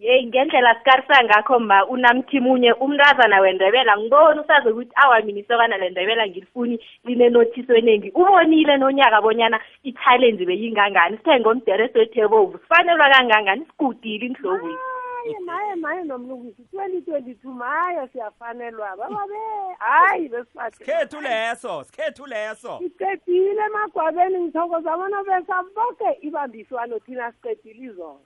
Yeyi 0.00 0.26
ngendlela 0.26 0.74
sikarisa 0.74 1.24
ngakho 1.24 1.58
ma 1.58 1.86
unamthimunye 1.86 2.72
umntazana 2.72 3.40
wendebela 3.40 3.98
ngiboni 3.98 4.40
usazi 4.40 4.68
ukuthi 4.68 4.92
awa 4.94 5.20
mina 5.20 5.40
isokana 5.40 5.76
lendebela 5.76 6.26
ngilifuni 6.26 6.80
linenothiso 7.04 7.74
eningi 7.74 8.10
ubonile 8.10 8.76
nonyaka 8.76 9.20
bonyana 9.20 9.60
i-challenge 9.84 10.46
beyingangani. 10.46 11.16
Sithenge 11.16 11.48
umderesi 11.48 11.98
wethebovu 11.98 12.58
sifanelwa 12.58 13.10
kangangani? 13.10 13.66
Sigudile 13.66 14.26
inhlobweni 14.26 14.78
maye 15.20 15.38
maye 15.40 15.74
maye 15.74 16.04
nomlungisi. 16.04 16.62
Twenty 16.70 17.00
twenty-two 17.00 17.52
maye 17.52 18.08
siyafanelwa. 18.12 18.96
Bababe 18.96 19.34
hayi 19.78 20.28
besifathi 20.28 20.76
sikhethu 20.76 21.20
leso 21.20 21.84
sikhethu 21.84 22.26
leso. 22.26 22.78
Siqedile 22.78 23.62
emagwabeni 23.66 24.40
ngithokoza 24.40 24.96
bonobesa 24.96 25.62
boke 25.74 26.18
ibambiswano 26.20 26.98
thina 26.98 27.32
siqedile 27.32 27.84
izona 27.84 28.20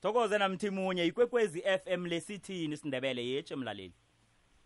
sithokoze 0.00 0.38
namthi 0.38 0.70
munye 0.70 1.06
ikwekwezi 1.06 1.60
FM 1.62 2.06
lesithini 2.06 2.74
isindebele 2.74 3.26
yeche 3.26 3.56
mlaleli. 3.56 3.92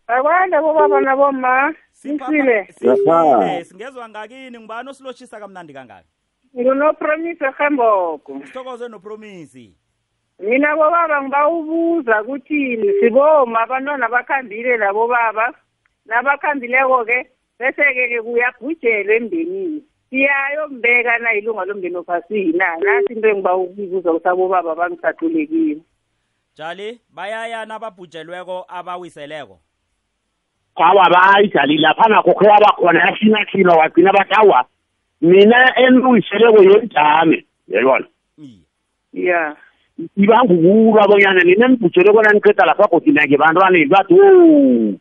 Akwande 0.06 0.60
bobaba 0.60 1.00
naboma 1.00 1.74
nisile 2.04 2.66
sifile 2.72 3.64
singezwa 3.64 4.08
ngakini 4.08 4.58
ngibani 4.58 4.90
osilotshisa 4.90 5.40
kamnandi 5.40 5.72
kangaka? 5.72 6.04
Ngunopromise 6.56 7.44
rhemboko 7.50 8.40
sithokoze 8.46 8.88
nopromisi 8.88 9.74
mina 10.38 10.76
bobaba 10.76 11.22
ngibawubuza 11.22 12.24
kuthini 12.24 12.92
siboma 13.00 13.60
abantwana 13.60 14.08
bakhambile 14.08 14.76
labo 14.76 15.08
baba 15.08 15.54
nabakhambileko-ke 16.06 17.30
bese-ke 17.58 18.08
ke 18.08 18.22
kuyabhujelwa 18.22 19.14
emndenini. 19.14 19.84
Siyayombeka 20.14 21.18
na 21.18 21.34
ilunga 21.34 21.64
lomndeni 21.64 21.96
ophasini 21.96 22.52
na 22.52 22.76
nasi 22.76 23.12
into 23.12 23.28
engiba 23.28 23.56
ukubuza 23.56 24.10
ukuthi 24.10 24.28
abobaba 24.28 24.74
bangisathulekile. 24.74 25.80
Jali 26.56 27.00
bayaya 27.10 27.66
nababhujelweko 27.66 28.64
abawiseleko? 28.68 29.58
Awa 30.76 31.10
bayidlali 31.10 31.78
lapha 31.78 32.08
nakho 32.08 32.34
khe 32.34 32.48
wabakhona 32.48 33.00
yasinathina 33.06 33.72
wagcina 33.72 34.12
bathi 34.12 34.34
awa 34.34 34.64
mina 35.20 35.78
enilungiseleko 35.78 36.62
yenjame 36.62 37.46
yayibona? 37.68 38.06
Ya. 39.12 39.56
Ibangukulwa 40.16 41.08
bonyana 41.08 41.42
nina 41.42 41.68
nibhujele 41.68 42.12
kona 42.12 42.32
niqeda 42.32 42.66
lapha 42.66 42.86
godina 42.86 43.26
ngebantwaneni 43.26 43.86
bathi 43.86 44.14
o 44.14 44.94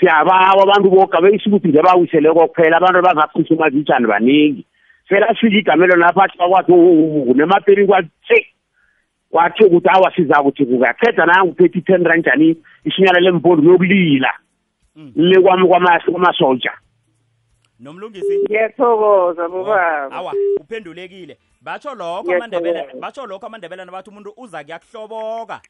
siyabawa 0.00 0.62
abantu 0.62 0.90
boke 0.90 1.20
beyisukuthi 1.22 1.68
nje 1.68 1.82
bawiseleko 1.82 2.48
kuphela 2.48 2.76
abantu 2.76 2.98
abangaphusa 2.98 3.54
umazitshani 3.54 4.06
baningi. 4.06 4.64
Selafika 5.08 5.56
igamelo 5.58 5.96
lapha 5.96 6.24
athi 6.24 6.38
bakwathi 6.38 6.72
o 6.72 7.32
nemaperi 7.34 7.86
kwathe 7.86 8.46
kwathi 9.30 9.64
ukuthi 9.64 9.88
awa 9.88 10.12
siza 10.16 10.42
kuthi 10.42 10.66
kukaqeda 10.66 11.26
nanguphethe 11.26 11.78
i-ten 11.78 12.04
ranjani 12.04 12.56
ishinyala 12.84 13.20
lempondo 13.20 13.62
lokulila 13.72 14.32
le 15.16 15.40
kwami 15.40 15.66
kwama- 15.68 16.00
kwamasoja 16.00 16.72
nomlungisi? 17.80 18.38
Ngiyathokoza 18.38 19.48
bobaba. 19.48 20.10
awa 20.10 20.32
uphendulekile. 20.60 21.38
Batsho 21.62 21.94
lokho 21.94 22.34
amandebele 22.34 22.86
batsho 23.00 23.26
lokho 23.26 23.46
amandebele 23.46 23.84
nabathi 23.84 24.10
umuntu 24.10 24.32
uza 24.36 24.64
kuyakuhloboka 24.64 25.60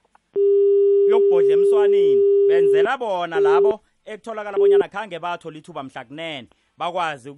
uyokubhodla 1.07 1.53
emswanini 1.55 2.23
benzela 2.49 2.97
bona 2.97 3.41
labo 3.41 3.81
ekutholakala 4.09 4.59
bonyana 4.59 4.89
khange 4.89 5.19
bathola 5.19 5.59
ithuba 5.59 5.83
mhla 5.83 6.05
kunene 6.05 6.49
bakwazi 6.79 7.35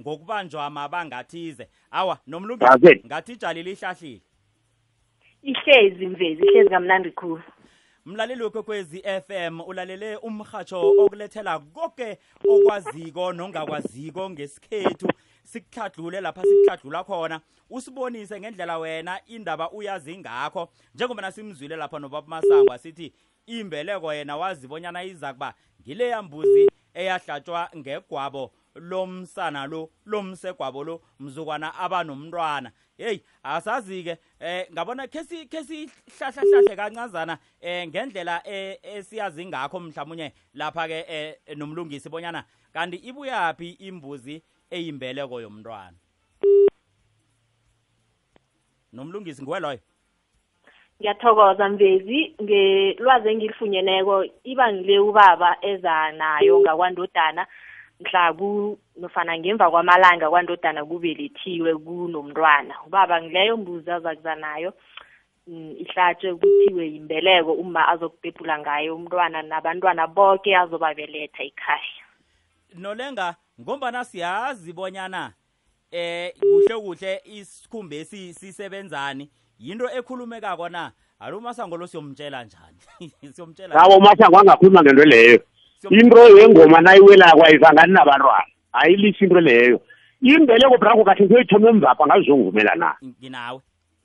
ngokubanjwa 0.00 0.70
mabanga 0.70 1.18
athize. 1.18 1.68
Awa 1.90 2.18
nomlungisi 2.26 3.02
ngathi 3.06 3.32
ijali 3.32 3.62
lihlahlile? 3.62 4.20
Ihlezi 5.42 6.06
mvezi 6.06 6.42
ihlezi 6.42 6.70
kamnandi 6.70 7.10
khulu. 7.10 7.42
Mlaleli 8.06 8.42
wekwekwezi 8.42 9.02
FM 9.26 9.60
ulalele 9.60 10.16
umhatsho 10.16 10.92
okulethela 10.98 11.58
konke 11.58 12.18
okwaziko 12.48 13.32
nongakwaziko 13.32 14.30
ngesikhethu 14.30 15.08
sikuhladlule 15.42 16.20
lapha 16.20 16.42
sikuhladlula 16.42 17.04
khona. 17.04 17.40
Usibonise 17.70 18.40
ngendlela 18.40 18.78
wena 18.78 19.20
indaba 19.26 19.70
uyazi 19.70 20.18
ngakho 20.18 20.68
njengoba 20.94 21.22
nasimzwile 21.22 21.76
lapha 21.76 21.98
nobaba 21.98 22.28
masango 22.28 22.72
asithi 22.72 23.12
imbeleko 23.46 24.14
yena 24.14 24.36
wazibonyana 24.36 25.04
iza 25.04 25.32
kuba 25.32 25.54
ngile 25.80 26.08
yambuzi 26.08 26.68
eyahlatshwa 26.94 27.70
ngegwabo 27.76 28.52
lomsana 28.74 29.66
lo 29.66 29.90
lomsegwabo 30.06 30.84
lo 30.84 31.02
mzukwana 31.20 31.74
abanomntwana. 31.74 32.72
Heyi 32.98 33.22
asazi-ke 33.42 34.18
eh 34.40 34.66
ngabona 34.72 35.06
khe 35.08 35.24
si- 35.24 35.46
khe 35.46 35.64
sihlahlahlahle 35.64 36.76
kancazana 36.76 37.38
eh 37.60 37.88
ngendlela 37.88 38.42
eh, 38.46 38.78
esiyazi 38.82 39.46
ngakho 39.46 39.80
mhlawumunye 39.80 40.32
lapha-ke 40.54 41.04
eh 41.08 41.56
nomlungisi 41.56 42.08
bonyana 42.08 42.44
kanti 42.72 42.96
ibuyaphi 42.96 43.70
imbuzi 43.70 44.42
eyimbeleko 44.70 45.40
yomntwana? 45.40 45.96
Nomlungisi 48.92 49.42
nguwe 49.42 49.60
loyo. 49.60 49.78
Ngiyathokoza 51.00 51.68
mvezi. 51.68 52.34
Ngelwazi 52.42 53.28
engilifunyeneko 53.28 54.24
iba 54.44 54.72
ngile 54.72 54.98
ubaba 54.98 55.56
eza 55.62 56.12
nayo 56.12 56.60
ngakwandodana 56.60 57.46
mhla 58.00 58.32
ku 58.32 58.78
nofana 58.96 59.38
ngemva 59.38 59.70
kwamalanga 59.70 60.30
kwandodana 60.30 60.84
kubelethiwe 60.84 61.74
kunomntwana. 61.74 62.74
Ubaba 62.86 63.22
ngileyo 63.22 63.56
mbuzi 63.56 63.90
azakuza 63.90 64.34
nayo. 64.34 64.72
Mm, 65.46 65.76
ihlatshwe 65.78 66.34
kuthiwe 66.34 66.86
yimbeleko 66.92 67.52
uma 67.52 67.88
azokubhebhula 67.88 68.58
ngayo 68.58 68.96
umntwana 68.96 69.42
nabantwana 69.42 70.06
bonke 70.06 70.56
azobabeletha 70.56 71.42
ekhaya. 71.42 72.04
Nolenga 72.74 73.36
ngombana 73.60 74.04
siyazi 74.04 74.72
bonyana 74.72 75.32
eh 75.92 76.32
kuhle 76.40 76.74
kuhle 76.80 77.22
isikhumbe 77.24 78.04
sisebenzani. 78.04 79.30
Yinto 79.64 79.88
ekhulumekako 79.98 80.68
na? 80.68 80.92
Alo 81.20 81.40
masango 81.40 81.76
lo 81.76 81.86
siyomtshela 81.86 82.44
njani? 82.44 82.78
Siyomtshela 83.34 83.74
ngabo 83.74 84.00
masango 84.00 84.38
angakhuluma 84.38 84.82
ngento 84.82 85.04
leyo. 85.04 85.38
Into 85.90 86.38
yengoma 86.38 86.80
nayiwelako 86.80 87.44
ayivangani 87.44 87.92
nabantwana. 87.92 88.52
Ayilisi 88.72 89.24
into 89.24 89.40
leyo. 89.40 89.80
Imbeleko 90.22 90.78
branko 90.78 91.04
kahle 91.04 91.24
ngiyoyithoma 91.24 91.68
emvapha 91.68 92.06
ngazongivumela 92.06 92.74
na? 92.74 92.94
Nginawe. 93.04 93.60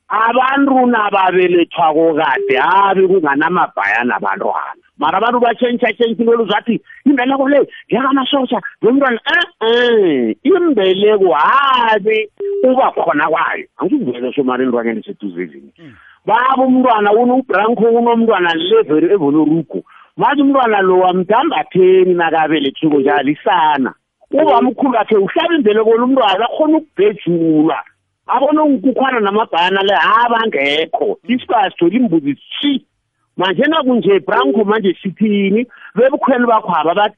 Abantu 0.08 0.86
nababelethwako 0.88 2.14
kade 2.14 2.56
abe 2.60 3.08
kunganamabhaya 3.08 4.04
nabantwana. 4.04 4.84
Mara 5.00 5.18
abantu 5.18 5.40
batshentshatshentsha 5.40 6.22
into 6.22 6.36
luzathi 6.36 6.82
imbeleko 7.06 7.50
le 7.50 7.60
ngekamasosha 7.88 8.60
nomntwana 8.82 9.20
e-e 9.72 10.36
imbeleko 10.44 11.34
habe 11.34 12.30
uba 12.64 12.92
khona 12.92 13.28
kwayo 13.30 13.66
angizivele 13.78 14.34
somari 14.34 14.64
entwaneni 14.64 15.04
seduze 15.04 15.42
ezinye 15.42 15.72
baba 16.26 16.64
umntwana 16.64 17.14
unubranko 17.14 17.84
unomntwana 17.84 18.54
leveri 18.54 19.08
evonorugo 19.14 19.80
manje 20.18 20.42
umntwana 20.42 20.82
lo 20.82 21.00
wamdambatheni 21.00 22.14
nakabelethiko 22.14 23.00
njalo 23.00 23.30
isana 23.32 23.94
uba 24.32 24.62
mkhulu 24.62 24.98
akhe 24.98 25.16
uhlaba 25.16 25.56
imbeleko 25.56 25.98
lomntwana 25.98 26.46
akhona 26.46 26.78
ukubhejulwa 26.78 27.80
abona 28.28 28.64
ukukhwana 28.64 29.20
namabhayana 29.20 29.82
le 29.82 29.96
abangekho 30.24 31.20
isibaya 31.28 31.72
sithola 31.72 31.96
imbuzi 31.96 32.38
si 32.62 32.86
manje 33.40 33.64
nakunje 33.68 34.20
branko 34.20 34.64
manje 34.66 34.92
sithini 35.02 35.66
bebukhweni 35.96 36.46
bakho 36.46 36.72
aba 36.76 37.10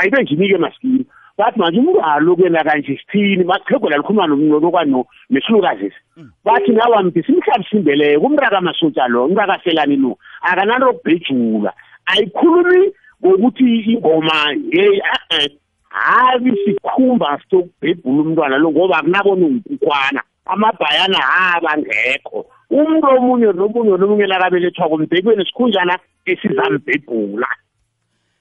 ayibe 0.00 0.22
njini-ke 0.22 0.58
masikini. 0.58 1.04
Bathi 1.38 1.58
manje 1.58 1.78
umntwalo 1.80 2.36
kuyena 2.36 2.64
kanje 2.64 2.96
sithini 2.96 3.44
maqhegola 3.44 3.96
likhuluma 3.96 4.26
nokwano 4.26 5.04
nesilukazisi 5.30 6.00
bathi 6.44 6.72
nawambi 6.72 7.22
simhlabisa 7.22 7.76
imbeleko 7.76 8.26
umraka 8.26 8.60
masotja 8.60 9.08
lo 9.08 9.26
umraka 9.26 9.60
selani 9.64 9.96
lo 9.96 10.18
akananto 10.42 10.90
okubhejula 10.90 11.72
ayikhulumi 12.06 12.92
ngokuthi 13.24 13.92
ingoma 13.92 14.36
yeyi 14.72 15.00
e-e 15.16 15.58
habi 15.88 16.52
sikhumba 16.64 17.40
sitokubhebhula 17.40 18.22
umntwana 18.22 18.56
lo 18.58 18.70
ngoba 18.70 18.98
akunabona 18.98 19.46
unkukhwana 19.46 20.22
amabhayana 20.46 21.18
haba 21.18 21.78
ngekho. 21.78 22.46
Umuntu 22.72 23.06
omunye 23.16 23.52
nomunye 23.52 23.96
nomunye 23.96 24.26
lakabelethwako 24.26 24.98
mbhekweni 24.98 25.46
sikhunjana 25.46 25.94
esizambhebhula 26.30 27.48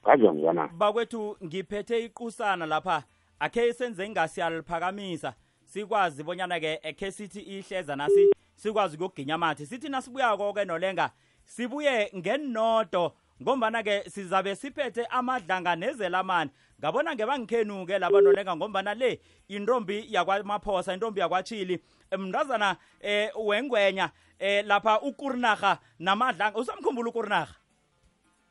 ngazwa 0.03 0.33
ngizwana 0.33 0.67
bakwethu 0.67 1.37
ngiphethe 1.45 2.05
iqusana 2.05 2.65
lapha. 2.65 3.03
Akhe 3.39 3.73
senze 3.73 4.09
ngasiyaliphakamisa 4.09 5.33
sikwazi 5.65 6.23
bonyana-ke 6.23 6.79
ekhe 6.83 7.11
sithi 7.11 7.39
ihleza 7.39 7.95
nasi 7.95 8.31
sikwazi 8.55 8.95
ukuyoginya 8.95 9.35
amathe. 9.35 9.65
Sithi 9.65 9.89
nasibuyako-ke 9.89 10.65
nolenga 10.65 11.09
sibuye 11.45 12.11
ngenodo 12.15 13.13
ngombana-ke 13.41 14.03
sizabe 14.09 14.55
siphethe 14.55 15.05
amadlanga 15.05 15.75
nezelamani. 15.75 16.51
Ngabona 16.81 17.13
ngebangikhenu-ke 17.15 17.99
laba 17.99 18.21
nolenga 18.21 18.55
ngombana 18.55 18.93
le 18.93 19.19
intombi 19.49 20.05
yakwamaphosa 20.09 20.93
intombi 20.93 21.19
yakwachili 21.19 21.79
mntazana 22.17 22.75
eh 23.01 23.29
wengwenya 23.37 24.09
eh 24.39 24.65
lapha 24.65 25.01
ukurinaga 25.01 25.77
namadlanga 25.99 26.57
usamkhumbula 26.57 27.09
ukurinaga 27.09 27.53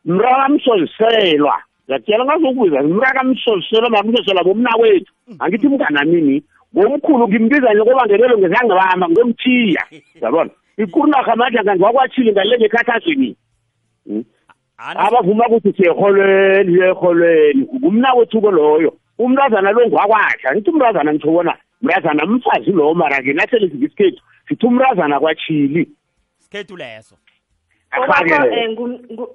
mrakamsoliselwa 0.05 1.63
ngiyatshela 1.87 2.25
ngazokubiza 2.25 2.83
mrakamsoliselwa 2.83 3.91
makumsosela 3.91 4.45
bomnakwethu 4.45 5.13
angithi 5.39 5.69
mnganamini 5.69 6.43
ngomkhulu 6.77 7.29
ngimbiza 7.29 7.75
nje 7.75 7.83
ngoba 7.83 8.07
ngelelo 8.07 8.39
ngezangibamba 8.39 9.09
ngomthiya 9.09 9.83
yabona 10.23 10.51
ikurinaga 10.79 11.33
amadlanga 11.33 11.77
ngiwakwachili 11.77 12.33
ngalenge 12.33 12.65
ekhathazweni 12.67 13.37
abavuma 14.81 15.47
ukuthi 15.49 15.73
siyeholweni 15.73 16.75
siyeholweni 16.75 17.63
ngumnakwethu-ke 17.75 18.51
loyo. 18.51 18.97
Umntazana 19.19 19.73
lo 19.73 19.87
ngwakwahla 19.87 20.53
ngithi 20.53 20.71
umntazana 20.71 21.13
ngitsho 21.13 21.31
bona 21.31 21.57
mntazana 21.83 22.27
mfazi 22.27 22.71
lowo 22.71 22.95
mara-ke 22.95 23.33
nasele 23.33 23.67
ngisikhethu 23.67 24.23
sithi 24.49 24.67
umntazana 24.67 25.21
kwachili 25.21 25.89
sikhethu 26.39 26.77
leso. 26.77 27.17
Obaba 27.99 28.47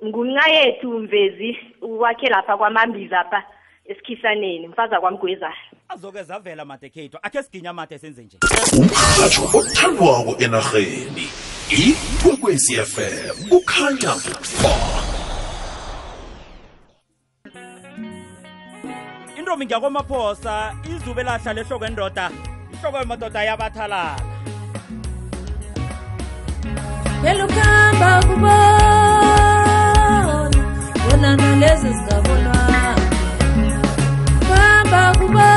ngunqa 0.06 0.50
yethu 0.50 1.00
mvezi 1.00 1.58
wakhe 1.82 2.28
lapha 2.30 2.58
kwamambiza 2.58 3.24
pha 3.24 3.44
esikhisaneni 3.86 4.68
mfaza 4.68 5.00
kwamgwezayo 5.00 5.54
azoke 5.90 6.24
zavela 6.24 6.66
made 6.66 6.90
khethu 6.90 7.18
akhe 7.22 7.44
siginya 7.44 7.74
made 7.74 7.98
senze 7.98 8.24
nje. 8.24 8.38
Umrhatsho 8.78 9.44
othandwako 9.58 10.36
enarheni 10.40 11.28
ikwekwezi 11.70 12.74
fm 12.76 13.50
kukhanya 13.50 14.14
ba 14.64 15.15
intombi 19.38 19.66
ngiyakwamaphosa 19.66 20.74
izube 20.90 21.24
lahla 21.24 21.54
lehloko 21.54 21.86
endoda 21.86 22.26
ihloko 22.74 22.98
yemadoda 22.98 23.40
yabathalala 23.50 24.16
belukhamba 27.22 28.10
kubona 28.28 28.90
bona 31.04 31.30
nalezi 31.40 31.90
zingabonwa 31.98 32.60
khamba 34.48 35.02
kubona 35.20 35.55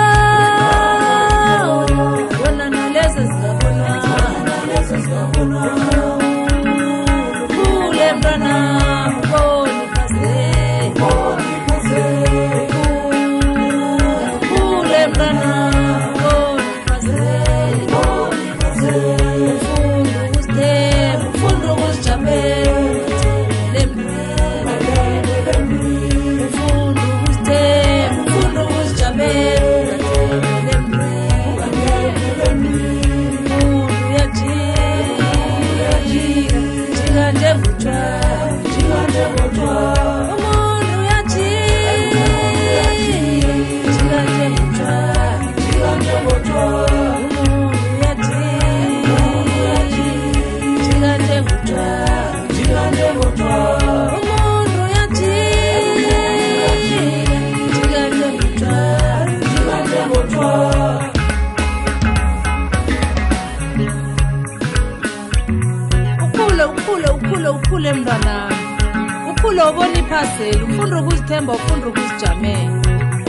iphaseli 70.19 70.63
ufunda 70.63 71.01
ukuzithemba 71.01 71.53
ufunda 71.53 71.87
ukuzijamela. 71.89 72.73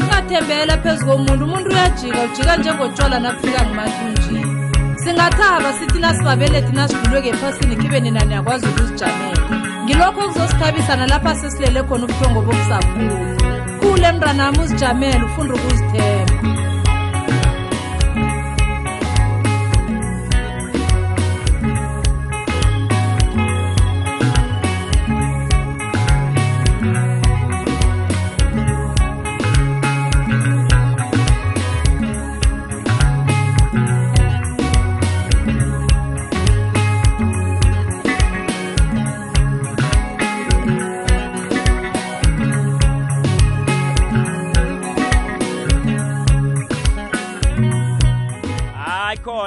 Ungathembela 0.01 0.77
phezu 0.77 1.05
komuntu 1.05 1.45
umuntu 1.45 1.69
uyajika 1.69 2.17
ujika 2.23 2.57
njengotshwala 2.57 3.19
nakufika 3.19 3.65
ngumathunjini. 3.65 4.45
Singathaba 4.95 5.73
sithi 5.73 5.99
nasibabelethi 5.99 6.71
nasidulweke 6.73 7.29
ephasini 7.29 7.75
khibe 7.75 7.99
nina 7.99 8.25
niyakwazi 8.25 8.65
ukuzijamela. 8.67 9.43
Ngilokho 9.83 10.21
okuzosithabisa 10.21 10.95
nalapha 10.95 11.35
sesilele 11.35 11.83
khona 11.83 12.05
ubuthongo 12.05 12.41
bokusakhula 12.41 13.39
khule 13.79 14.11
mntwanami 14.11 14.59
uzijamele 14.59 15.23
ufunda 15.23 15.53
ukuzithemba 15.55 16.58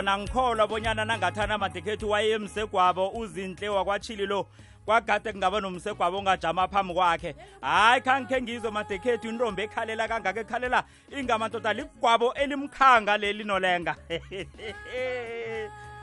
khona 0.03 0.19
ngikholwa 0.19 0.67
bonyana 0.67 1.05
nangathana 1.05 1.59
madekhethu 1.59 2.11
waye 2.11 2.31
emsegwabo 2.33 3.09
uzinhle 3.09 3.69
wakwachili 3.69 4.27
lo 4.27 4.47
kwagade 4.85 5.33
kungaba 5.33 5.61
nomsegwabo 5.61 6.19
ongajama 6.19 6.69
phambi 6.69 6.95
kwakhe. 6.95 7.35
Hayi 7.61 8.01
khangikhe 8.01 8.43
ngizwe 8.43 8.71
madekhethu 8.71 9.29
intombi 9.29 9.63
ekhalela 9.63 10.09
kangaka 10.09 10.41
ekhalela 10.41 10.85
ingamadoda 11.19 11.73
ligwabo 11.73 12.35
elimkhanga 12.35 13.17
leli 13.17 13.45
nolenga. 13.45 13.97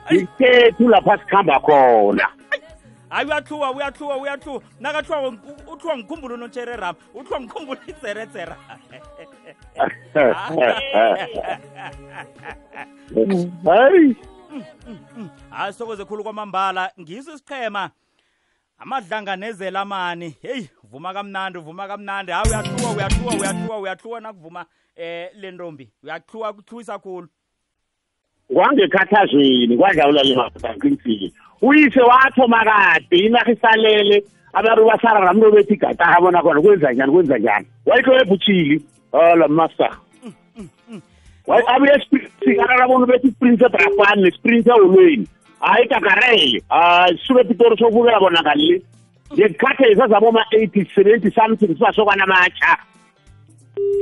Ikhethu 0.10 0.90
lapha 0.90 1.18
sikhamba 1.18 1.60
khona. 1.60 2.28
Hayi 3.10 3.28
uyahluwa 3.28 3.72
uyahluwa 3.72 4.18
uyahluwa 4.18 4.62
nakathiwa 4.80 5.34
uthiwa 5.74 5.98
ngikhumbula 5.98 6.34
unotshere 6.34 6.76
ram 6.76 6.96
uthiwa 7.14 7.42
ngikhumbula 7.42 7.80
izeretsera 7.88 8.58
hayi. 13.66 14.16
Hayi 15.50 15.74
sokoze 15.74 16.06
khulu 16.06 16.24
kwamambala. 16.24 16.92
Ngiso 17.00 17.34
isiqhema. 17.34 17.90
Amadlanganezela 18.78 19.82
amani 19.82 20.36
heyi 20.42 20.70
vuma 20.84 21.14
kamnandi 21.14 21.60
vuma 21.60 21.88
kamnandi. 21.88 22.32
Hayi 22.32 22.50
uyahluwa 22.50 22.92
uyahluwa 22.92 23.34
uyahluwa 23.36 23.80
uyahluwa 23.80 24.22
nakuvuma 24.22 24.66
eh 24.96 25.30
le 25.36 25.52
ntombi. 25.52 25.92
Uyahluwa 26.04 26.54
kuhluwisa 26.54 27.00
khulu. 27.00 27.28
Kwangekhathazweni 28.54 29.78
kwadlawula 29.78 30.24
le 30.24 30.36
maqinisile 30.36 31.34
uyise 31.62 32.02
wathoma 32.02 32.64
kade 32.64 33.18
inarha 33.18 33.52
isalele 33.52 34.24
abantu 34.54 34.86
basarara 34.86 35.34
mntu 35.34 35.52
bethi 35.52 35.74
igataha 35.74 36.22
bona 36.22 36.42
khona 36.42 36.62
kwenza 36.62 36.92
njani 36.92 37.12
kwenza 37.12 37.38
njani? 37.38 37.68
Wayikho 37.86 38.14
ebutshili 38.22 38.82
ola 39.12 39.48
master. 39.48 39.92
Abuye 41.68 41.94
esprinsi 41.96 42.62
arara 42.62 42.88
bona 42.88 43.06
bethi 43.06 43.28
isprinsi 43.28 43.64
ebrafani 43.66 44.24
nesprinsi 44.24 44.70
eholweni 44.70 45.28
hayi 45.60 45.88
kakarele 45.88 46.64
hayi 46.70 47.18
sisuke 47.18 47.42
epitori 47.42 47.78
sokubukela 47.78 48.20
bona 48.20 48.42
ngalile 48.42 48.82
ngekhathesa 49.34 50.08
zaboma-eighty 50.08 50.86
seventy 50.96 51.32
something 51.32 51.68
sibasokwana 51.68 52.24
amatsha 52.24 52.78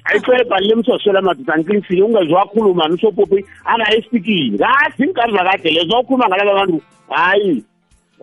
ayixeba 0.05 0.59
le 0.59 0.75
msosela 0.75 1.21
madoda 1.21 1.53
anqinisile 1.53 2.03
ungeziwakhuluma 2.03 2.89
usopopi 2.89 3.45
anaye 3.65 3.97
esipikini 3.97 4.57
kathi 4.57 5.03
inkari 5.03 5.33
zakade 5.33 5.71
lezo 5.71 5.95
wakhuluma 5.95 6.27
ngalaba 6.27 6.53
bantu 6.53 6.81
hayi 7.09 7.63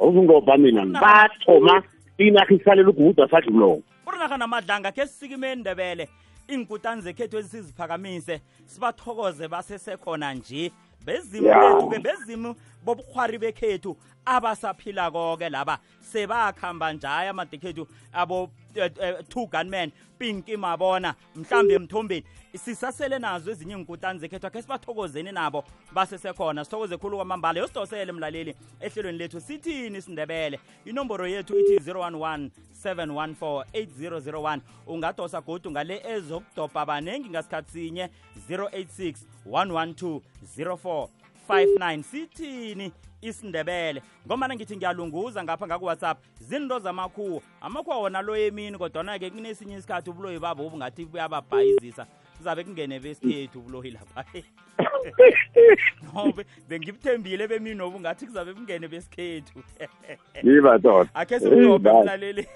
awuzungobha 0.01 0.57
mina. 0.57 0.85
Bathoma 0.87 1.83
inarha 2.19 2.55
isalela 2.55 2.89
uguda 2.91 3.29
sadluloko 3.29 3.83
urinarha 4.07 4.37
namadlanga 4.37 4.93
khe 4.93 5.07
sisikime 5.07 5.55
ndebele 5.55 6.09
iinkutani 6.51 7.03
zekhethu 7.03 7.39
ezisiziphakamise 7.39 8.41
sibathokoze 8.67 9.49
basesekhona 9.49 10.35
nje. 10.35 10.73
Bezimu 11.05 11.47
Ya. 11.47 11.59
bethu-ke 11.59 11.99
bezimu 11.99 12.55
bobukhwari 12.85 13.39
bekhethu 13.39 13.97
abasaphila-ko-ke 14.27 15.49
laba. 15.49 15.79
Sebakhamba 16.01 16.93
njaya 16.93 17.31
amadekhethu 17.31 17.89
abo 18.13 18.51
eh, 18.75 18.91
eh, 19.01 19.15
two 19.29 19.47
gunman 19.47 19.93
pinki 20.19 20.57
mabona 20.57 21.15
mhlambe 21.37 21.75
emthombeni 21.75 22.25
sisasele 22.65 23.19
nazo 23.19 23.51
ezinye 23.51 23.75
iinkutani 23.75 24.19
zekhethu 24.19 24.47
akhe 24.47 24.63
sibathokozeni 24.63 25.33
nabo 25.33 25.65
basesekhona 25.93 26.65
sithokoze 26.65 26.97
khulu 26.97 27.17
kwamambala. 27.17 27.61
Yosidosele 27.61 28.13
mlaleli 28.13 28.55
ehlelweni 28.81 29.19
lethu 29.19 29.41
sithini 29.41 29.99
isindebele 29.99 30.61
inomboro 30.85 31.27
yethu 31.27 31.59
ithi 31.59 31.91
011 31.91 32.51
714 32.85 33.65
8001 33.73 34.61
ungadosa 34.87 35.41
godu 35.41 35.71
ngale 35.71 36.03
ezokudobha 36.09 36.87
banengi 36.87 37.31
ngasikhathi 37.31 37.73
sinye 37.73 38.11
086 38.49 39.15
112 39.47 40.21
04 40.57 41.09
59 41.49 42.03
sithini 42.03 42.93
isindebele. 43.21 44.03
Ngomana 44.27 44.55
ngithi 44.55 44.77
ngiyalunguza 44.77 45.45
ngapha 45.45 45.67
ngakuwhatsapp. 45.67 46.19
Zinto 46.41 46.79
zamakhuwa 46.79 47.43
amakhuwa 47.61 47.99
wona 47.99 48.23
lo 48.23 48.37
emini 48.37 48.79
kodwana-ke 48.79 49.31
kunesinye 49.31 49.77
isikhathi 49.77 50.11
ubuloyi 50.11 50.39
babo 50.39 50.67
ubungathi 50.67 51.05
buyababhayizisa. 51.05 52.07
Kuzabe 52.37 52.65
kungene 52.65 53.01
besikhethu 53.01 53.59
ubuloyi 53.59 53.91
lapha. 53.91 54.25
Nobe 56.15 56.45
bengibuthembile 56.69 57.49
bemini 57.49 57.75
nobu 57.75 58.01
ngathi 58.01 58.27
kuzabe 58.27 58.55
kungene 58.55 58.89
besikhethu. 58.89 59.63
Yiba 60.43 60.79
doda 60.79 61.11
akhe 61.15 61.41
sikudobhe 61.41 62.03
mlaleli. 62.03 62.47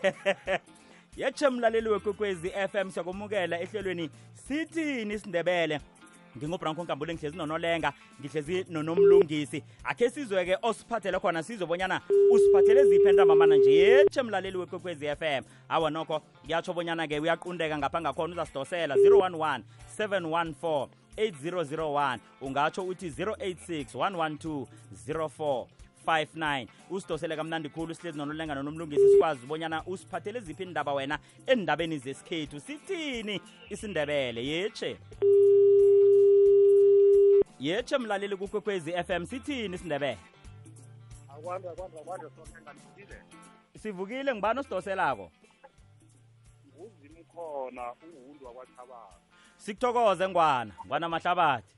Yetshe 1.17 1.49
mlaleli 1.49 1.89
wekwekwezi 1.89 2.51
FM 2.51 2.91
siyakumukela 2.91 3.61
ehlelweni 3.61 4.11
sithini 4.35 5.15
isindebele. 5.15 5.81
Ngingubranko 6.37 6.85
nkambule 6.85 7.15
ngihlezi 7.15 7.37
nonolenga 7.37 7.93
ngihlezi 8.21 8.67
nonomlungisi. 8.71 9.65
Akhe 9.85 10.11
sizwe-ke 10.11 10.57
osiphathele 10.63 11.19
khona 11.19 11.43
sizobonyana 11.43 12.01
usiphathele 12.31 12.85
ziphi 12.85 13.09
entamamana 13.09 13.57
nje 13.57 13.73
yetshe 13.73 14.23
mlaleli 14.23 14.57
wekwekwezi 14.57 15.07
FM 15.17 15.43
awa 15.69 15.91
nokho 15.91 16.21
kuyatsho 16.21 16.73
bonyana-ke 16.73 17.21
uyaqundeka 17.21 17.79
ngapha 17.79 18.01
ngakhona 18.01 18.33
uzasidosela 18.33 18.95
011 18.95 19.61
714 19.99 20.89
8001 21.17 22.19
ungatsho 22.41 22.83
uthi 22.83 23.09
086 23.11 23.85
112 23.95 24.67
04 25.09 25.67
59 26.07 26.67
usidosele 26.91 27.37
kamnandi 27.37 27.69
khulu 27.69 27.95
sihlezi 27.95 28.19
nonolenga 28.19 28.55
nonomlungisi 28.55 29.11
sikwazi 29.13 29.45
ubonyana 29.45 29.83
usiphathele 29.87 30.41
ziphi 30.41 30.63
indaba 30.63 30.93
wena 30.93 31.19
endabeni 31.47 31.99
zesikhethu. 31.99 32.61
Sithini 32.61 33.41
isindebele 33.71 34.47
yetshe 34.47 34.97
yetshe 37.61 37.99
mlaleli 37.99 38.37
kukwekwezi 38.37 38.93
FM 38.93 39.27
sithini 39.27 39.75
isindebele 39.75 40.19
akwanda 41.29 41.71
kwanda 41.75 41.99
kwanda 41.99 42.31
sonenga 42.31 42.73
nifile 42.73 43.23
sivukile 43.79 44.35
ngibani 44.35 44.61
osidoselako? 44.61 45.31
Nguzimu 46.67 47.25
khona 47.25 47.93
uhundu 47.93 48.47
wakwathabana 48.47 49.17
sikuthokoze 49.57 50.29
ngwana 50.29 50.75
ngwana 50.87 51.09
mahlabathi 51.09 51.75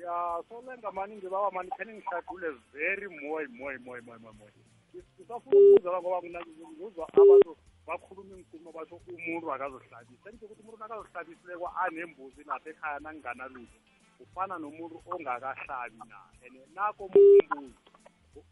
ya 0.00 0.42
solenga 0.48 0.92
mani 0.92 1.16
ngibawa 1.16 1.52
mani 1.52 1.70
khani 1.70 1.92
ngishadule 1.92 2.48
very 2.72 3.08
moy 3.08 3.46
moy 3.46 3.78
moy 3.78 4.00
moy 4.00 4.18
moy 4.18 4.32
moy. 4.38 4.50
Ngisafuna 4.94 5.36
ukubuza 5.36 5.90
la 5.90 6.00
ngoba 6.00 6.20
mina 6.22 6.40
ngizwa 6.40 7.08
abantu 7.12 7.56
bakhuluma 7.86 8.36
inkulumo 8.36 8.72
basho 8.72 9.00
umuntu 9.08 9.52
akazohlabisa. 9.52 10.30
Enje 10.30 10.44
ukuthi 10.44 10.62
umuntu 10.62 10.78
nakazohlabisileko 10.78 11.68
anembuzi 11.82 12.44
lapha 12.44 12.70
ekhaya 12.70 12.98
nanginganalutho 13.00 13.78
ufana 14.20 14.58
nomuntu 14.58 15.02
ongakahlabi 15.06 15.98
na? 16.08 16.18
And 16.44 16.56
nako 16.74 17.04
umbuzo 17.04 17.74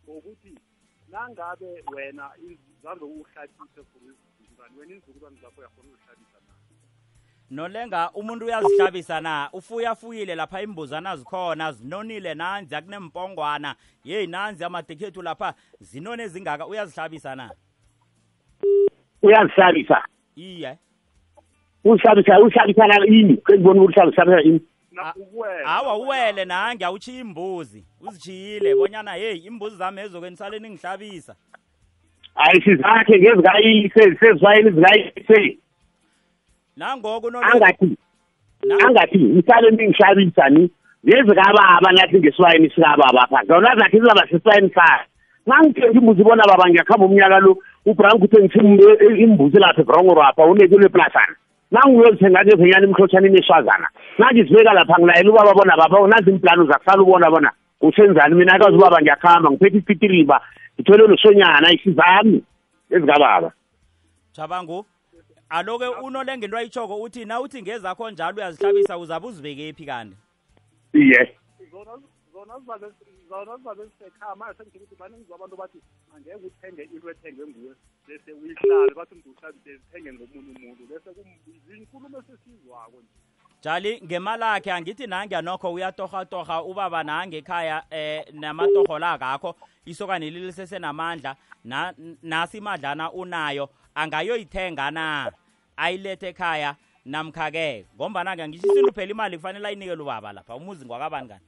ngokuthi 0.09 0.59
nangabe 1.11 1.85
wena 1.93 2.31
zange 2.83 3.05
uhlabise 3.05 3.81
for 3.93 4.01
izizukulwane 4.03 4.79
wena 4.79 4.95
izizukulwane 4.95 5.37
zakho 5.41 5.61
uyakhona 5.61 5.89
ukuzihlabisa 5.89 6.39
na? 6.49 6.55
Nolenga 7.51 8.11
umuntu 8.11 8.47
uyazihlabisa 8.47 9.21
na? 9.21 9.49
Ufuyafuyile 9.53 10.35
lapha 10.35 10.63
imbuzana 10.63 11.17
zikhona 11.17 11.73
zinonile 11.73 12.35
nanzi 12.35 12.75
akunempongwana 12.75 13.75
yeyi 14.05 14.27
nanzi 14.27 14.65
amadekhethu 14.65 15.23
lapha 15.23 15.55
zinone 15.81 16.23
ezingaka 16.23 16.67
uyazihlabisa 16.67 17.37
na? 17.37 17.51
Uyazihlabisa. 19.23 20.05
Iye. 20.37 20.79
Uhlabisa 21.85 22.41
uhlabisana 22.41 23.07
ini? 23.07 23.37
Kengibona 23.37 23.83
ukuthi 23.83 24.01
uhlabisana 24.01 24.43
ini? 24.43 24.61
Na 24.95 25.15
ukuwela 25.17 25.67
awa 25.67 25.97
uwele 25.97 26.45
nange 26.45 26.85
awutshiye 26.85 27.21
imbuzi 27.21 27.85
uzitshiyile 28.01 28.75
bonyana 28.75 29.13
heyi 29.13 29.47
imbuzi 29.47 29.77
zami 29.77 30.01
ezokwenisale 30.01 30.61
ngihlabisa 30.61 31.35
hayi 32.35 32.63
sizakhe 32.63 33.19
ngezikayise 33.19 34.17
sezifayeni 34.21 34.71
zikayise. 34.71 35.59
Nangoko 36.77 37.29
angathi 37.29 37.97
angathi 38.87 39.19
mhlale 39.19 39.71
ningihlabisa 39.71 40.49
ni 40.49 40.71
ngezikababa 41.07 41.93
nathi 41.93 42.19
ngesifayeni 42.19 42.71
sikababa 42.71 43.27
pha. 43.27 43.45
Zona 43.47 43.77
zakhe 43.77 43.99
zizaba 44.01 44.27
sesifayeni 44.29 44.71
sakhe 44.75 45.09
nangithenga 45.47 45.99
imbuzi 46.01 46.23
bona 46.23 46.45
baba 46.47 46.69
ngiyakhamba 46.69 47.07
umnyaka 47.07 47.39
lo 47.39 47.59
ubrank 47.87 48.23
uthengise 48.23 48.59
imbuzi 49.23 49.59
lapha 49.59 49.81
ebrongo 49.83 50.15
rapha 50.15 50.45
unekule 50.45 50.89
plasana 50.89 51.37
nangiyozithenga 51.75 52.45
ngevenyana 52.45 52.87
imhlotshana 52.87 53.27
ineswazana 53.27 53.89
nangizibeka 54.19 54.73
lapha 54.73 54.97
ngilayela 54.99 55.31
ubaba 55.31 55.53
bona 55.59 55.77
baba 55.77 56.07
nazi 56.09 56.31
implano 56.31 56.63
zakusala 56.71 57.03
ubona 57.03 57.31
bona 57.31 57.51
usenzani 57.81 58.35
mina 58.35 58.59
kazi 58.59 58.77
ubaba 58.77 59.03
ngiyakhamba 59.03 59.51
ngiphethe 59.51 59.77
isipitiriba 59.79 60.37
ngithole 60.75 61.07
nosonyana 61.07 61.73
isizami 61.77 62.39
ezikababa 62.95 63.51
jabangu 64.37 64.87
aloke 65.49 65.89
unolenga 66.03 66.45
into 66.45 66.57
ayitshoko 66.57 67.03
uthi 67.03 67.25
na 67.25 67.41
uthi 67.41 67.63
ngezakho 67.63 68.11
njalo 68.11 68.37
uyazihlabisa 68.37 68.99
uzabe 68.99 69.27
uzibekephi 69.27 69.87
kanti? 69.87 70.17
Iye. 70.93 71.37
Zona 71.71 71.93
zona 72.33 72.59
zizabe 72.59 72.87
zona 73.29 73.57
zizabe 73.57 73.85
zisekhaya 73.85 74.35
manje 74.37 74.59
sengithi 74.59 74.79
ukuthi 74.79 74.97
baningi 75.01 75.33
abantu 75.35 75.57
bathi 75.57 75.79
angeke 76.15 76.47
uthenge 76.47 76.83
into 76.83 77.11
ethengwe 77.11 77.47
nguwe. 77.47 77.75
Bese 78.09 78.33
uyihlabe 78.33 78.95
bathi 78.95 79.15
mntu 79.15 79.31
uhlabise 79.31 79.77
zithenge 79.77 80.13
ngomunye 80.13 80.51
umuntu. 80.57 80.83
Bese 80.91 81.11
zinkulumo 81.69 82.19
esesizwako 82.19 82.99
nje. 83.03 83.09
Jali 83.63 84.01
ngemalakhe 84.05 84.73
angithi 84.73 85.07
nange 85.07 85.43
nokho 85.43 85.73
uyatorhatorha 85.73 86.63
ubaba 86.63 87.03
nange 87.03 87.37
ekhaya 87.39 87.83
eh 87.91 88.25
namatorho 88.33 88.99
la 88.99 89.19
kakho 89.19 89.57
isokane 89.87 90.31
lilisesenamandla 90.31 91.37
na 91.65 91.95
nasi 92.23 92.59
imadlana 92.59 93.13
unayo 93.13 93.69
angayoyithenga 93.95 94.91
na? 94.91 95.33
Ayilethe 95.77 96.29
ekhaya 96.29 96.77
namkha-ke 97.07 97.87
ngombana-ke 97.97 98.49
ngisho 98.49 98.67
isintu 98.67 98.93
phela 98.93 99.11
imali 99.11 99.37
kufanele 99.37 99.69
ayinikele 99.69 100.03
ubaba 100.03 100.33
lapha 100.33 100.55
umuzi 100.55 100.85
ngwakabani 100.85 101.29
kani? 101.29 101.45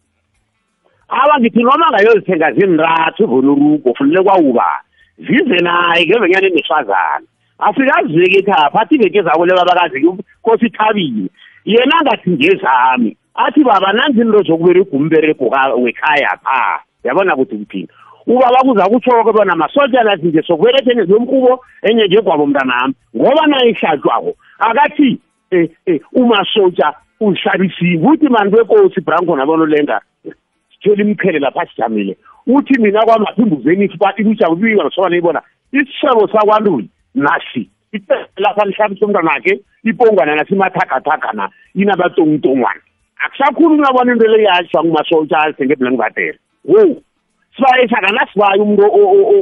Awa 1.09 1.41
ngithi 1.41 1.63
noma 1.63 1.91
ngayozithenga 1.91 2.53
zinrathu 2.53 3.23
evonuruko 3.23 3.95
funele 3.95 4.23
kwawuba 4.23 4.83
zize 5.19 5.59
naye 5.63 6.07
ngevenyana 6.07 6.47
enesifazane 6.47 7.27
asikaziveki 7.59 8.39
ekhapha 8.39 8.81
athi 8.81 8.95
iveke 8.95 9.23
zabo 9.23 9.47
lebabakazi 9.47 9.99
kosi 10.43 10.67
ithabile 10.67 11.31
yena 11.65 11.99
angathi 12.01 12.31
ngezami. 12.31 13.17
Athi 13.35 13.65
baba 13.65 13.93
nanzi 13.93 14.21
into 14.21 14.43
zokuberega 14.43 14.91
umberego 14.93 15.51
wekhaya 15.83 16.39
pha? 16.43 16.81
Yabona 17.05 17.35
ukuthi 17.35 17.57
kuthini? 17.57 17.89
Ubaba 18.27 18.63
kuza 18.63 18.89
kutsho-ke 18.89 19.33
bona 19.33 19.57
masotsha 19.57 20.03
nathi 20.03 20.27
nje 20.27 20.43
sokubelethe 20.43 20.91
enye 20.91 21.05
yomkubo 21.09 21.61
enye 21.83 22.07
njegwabo 22.07 22.47
mntanami. 22.47 22.95
Ngoba 23.17 23.47
naye 23.47 23.71
ihlatshwako 23.71 24.35
akathi 24.59 25.21
um 25.53 25.69
um 25.87 25.99
umasotsha 26.13 26.95
uhlabisiwe 27.21 28.07
uthi 28.13 28.29
mani 28.29 28.51
bekosi 28.51 29.01
branko 29.01 29.37
nabonolenga 29.37 30.01
sithole 30.16 30.16
imqhele 30.95 31.39
lapha 31.39 31.67
sijamile. 31.67 32.17
Uthi 32.47 32.81
mina 32.81 33.03
kwamaphimbuzenisi 33.03 33.99
ibujabubika 34.17 34.83
nosoba 34.83 35.09
niyibona 35.09 35.43
isishebo 35.73 36.29
sakwantuli 36.29 36.89
nasi 37.15 37.71
lapha 38.37 38.65
lihlabisa 38.65 39.07
umntwanakhe 39.07 39.61
ipongwana 39.85 40.37
nasimathagathagana 40.37 41.43
na 41.43 41.51
inabatongtongwana 41.75 42.81
akusakhulunywa 43.25 43.93
bona 43.93 44.13
into 44.13 44.27
le 44.27 44.43
yatshwa 44.43 44.85
ngumasotsha 44.85 45.41
alithenge 45.41 45.73
eblangatele 45.73 46.39
wo 46.65 47.03
sibaye 47.57 47.89
sakanasibaye 47.89 48.61
umuntu 48.61 48.83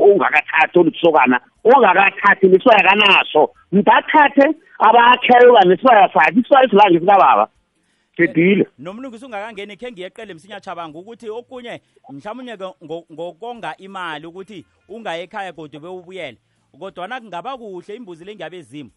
ongakathathi 0.08 0.78
olisokana 0.78 1.40
ongakathathi 1.64 2.48
nesibaya 2.48 2.88
kanaso 2.88 3.50
mntathathe 3.72 4.46
abakheyo 4.78 5.54
kanesibaya 5.54 6.08
sakhe 6.14 6.40
isibaya 6.40 6.64
esilange 6.66 7.00
sikababa. 7.00 7.48
Sedile 8.16 8.68
nomlungisi 8.78 9.24
ungakangeni 9.24 9.76
khe 9.76 9.92
ngiyeqele 9.92 10.34
msinyachabanga 10.34 10.98
ukuthi 10.98 11.30
okunye 11.30 11.82
mhlawumunye 12.10 12.54
ngokonga 13.12 13.76
imali 13.76 14.26
ukuthi 14.26 14.66
ungaye 14.88 15.22
ekhaya 15.22 15.52
kodwa 15.52 15.80
bewubuyele. 15.80 16.38
Kodwana 16.78 17.20
kungaba 17.20 17.58
kuhle 17.58 17.96
imbuzi 17.96 18.24
le 18.24 18.34
ngiyabezimu 18.34 18.90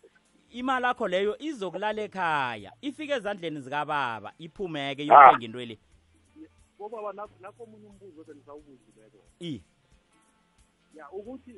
imali 0.51 0.85
akho 0.85 1.07
leyo 1.07 1.37
izokulala 1.39 2.01
ekhaya 2.01 2.73
ifike 2.81 3.13
ezandleni 3.13 3.61
zikababa 3.61 4.33
iphumeke 4.37 5.05
yothenga 5.05 5.45
into 5.45 5.59
le. 5.59 5.79
Bobaba 6.77 7.13
nakho 7.13 7.63
omunye 7.63 7.87
umbuzo 7.87 8.23
bengisawubuzileko 8.23 9.19
i. 9.39 9.61
Ya 10.93 11.11
ukuthi 11.11 11.55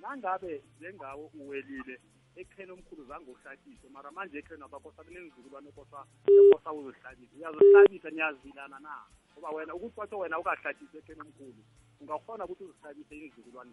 nangabe 0.00 0.62
njengawo 0.78 1.30
uwelile 1.34 2.00
ekheni 2.36 2.72
omkhulu 2.72 3.04
zange 3.04 3.30
uhlakise 3.30 3.88
mara 3.88 4.10
manje 4.10 4.38
ekheni 4.38 4.62
abakosa 4.64 5.04
kunenzikulwane 5.04 5.68
ekosa 5.68 6.00
ekosa 6.26 6.72
uzihlakise 6.72 7.34
uyazihlakisa 7.36 8.10
niyazilana 8.10 8.78
na? 8.80 8.94
Ngoba 9.32 9.50
wena 9.50 9.74
ukuthi 9.74 9.96
batho 9.96 10.18
wena 10.18 10.38
ukahlakise 10.38 10.98
ekheni 10.98 11.20
omkhulu. 11.20 11.62
Ungakhona 12.00 12.44
ukuthi 12.44 12.64
uzihlakise 12.64 13.16
izizukulwane 13.16 13.72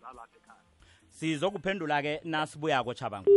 zalapha 0.00 0.36
ekhaya. 0.38 0.64
Sizokuphendula-ke 1.10 2.20
nasibuyako 2.24 2.94
chabango 2.94 3.30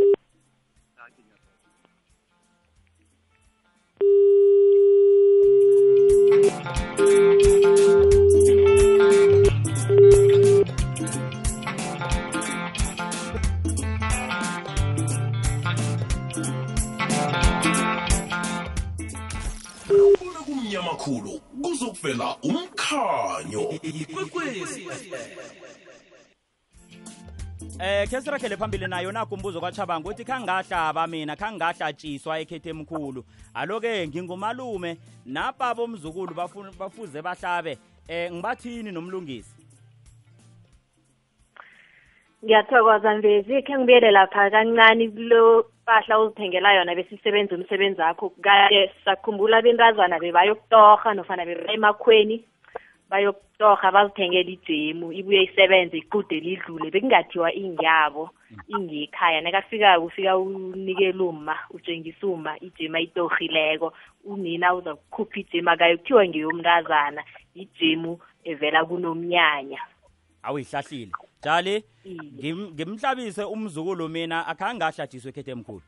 Ubona 6.35 7.54
kumnyama 20.95 20.97
khulu 20.97 21.39
kuzokuvela 21.61 22.35
umkhanyo. 22.43 23.79
Eh 27.79 28.07
ke 28.07 28.21
sirakhele 28.21 28.57
phambili 28.57 28.87
nayo 28.87 29.11
nakho 29.11 29.35
umbuzo 29.35 29.59
kwachabanga 29.59 30.09
ukuthi 30.09 30.23
khangahlaba 30.23 31.07
mina 31.07 31.35
khangahlatshiswa 31.35 32.39
ekhethe 32.39 32.69
emkhulu. 32.69 33.23
Aloke 33.53 34.07
ngingumalume 34.07 34.97
napha 35.25 35.75
bomzukulu 35.75 36.33
bafuze 36.33 37.21
bahlabe. 37.21 37.77
Eh 38.07 38.31
ngibathini 38.31 38.91
nomlungisi? 38.91 39.55
Ngiyathokoza 42.43 43.15
mvezi. 43.15 43.61
Khe 43.63 43.77
ngibuyele 43.77 44.11
lapha 44.11 44.49
kancane 44.49 45.09
kulo 45.09 45.65
mpahla 45.85 46.19
uzithengela 46.19 46.73
yona 46.73 46.95
besisebenza 46.95 47.55
umsebenzi 47.55 48.01
wakho. 48.01 48.29
Kade 48.41 48.91
sakhumbula 49.05 49.61
bentazana 49.61 50.19
bebayokutorha 50.19 51.13
nofana 51.13 51.45
berera 51.45 51.73
emakhweni 51.73 52.43
bayokutorha 53.09 53.91
bazithengela 53.91 54.49
ijemu 54.49 55.13
ibuye 55.13 55.43
isebenze 55.43 55.97
iqude 55.97 56.39
lidlule. 56.39 56.89
Bekungathiwa 56.89 57.53
ingiyabo 57.53 58.29
ingekhaya. 58.67 59.41
Nakafika 59.41 59.99
ufika 59.99 60.37
unikela 60.37 61.23
umma 61.23 61.55
utshengisa 61.69 62.27
umma 62.27 62.57
ijemu 62.59 62.95
ayitorhileko 62.97 63.93
unina 64.25 64.73
uza 64.73 64.95
kukhupha 64.95 65.39
ijemu 65.39 65.69
akayo 65.69 65.97
kuthiwa 65.97 66.27
ngeyomntazana 66.27 67.21
ijemu 67.55 68.19
evela 68.43 68.85
kunomnyanya 68.85 69.81
awuyihlahlile 70.45 71.11
jali 71.43 71.83
ngimhlabise 72.73 73.43
umzukulu 73.43 74.09
mina 74.09 74.47
akhange 74.47 74.83
ahlatshiswe 74.83 75.29
ekhethe 75.29 75.51
emkhulu. 75.51 75.85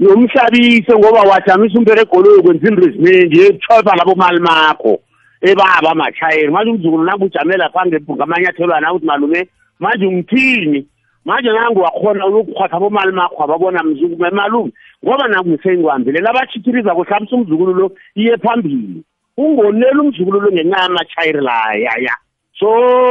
Nomhlabise 0.00 0.92
ngoba 0.98 1.20
wajamisa 1.30 1.78
umberegoloyo 1.78 2.42
kwenza 2.42 2.68
into 2.68 2.82
eziningi 2.88 3.40
ekutshoba 3.46 3.96
labo 3.96 4.14
mali 4.14 4.40
makho 4.40 4.92
ebaba 5.40 5.90
amashayeli 5.90 6.50
manje 6.50 6.70
umzukulu 6.70 7.04
nangu 7.04 7.24
ujamela 7.24 7.70
phange 7.70 7.98
ngamanyathelwana 8.00 8.92
ukuthi 8.92 9.06
malume 9.06 9.48
manje 9.78 10.06
ungithini 10.06 10.86
manje 11.24 11.50
nangu 11.52 11.80
wakhona 11.80 12.26
ukukhwatha 12.26 12.80
bomali 12.80 13.12
makho 13.12 13.44
ababona 13.44 13.82
mzukulu 13.82 14.34
malume 14.34 14.72
ngoba 15.04 15.28
nangu 15.28 15.48
ngisengihambile 15.48 16.20
labachithiriza 16.20 16.94
kuhlabisa 16.94 17.36
umzukulu 17.36 17.74
lo 17.74 17.92
iye 18.14 18.36
phambili. 18.36 19.02
Ungonela 19.36 20.02
umzukulu 20.02 20.40
lo 20.40 20.52
ngenxa 20.52 20.82
yamashayeli 20.82 21.40
layaya 21.40 22.16
so 22.58 22.68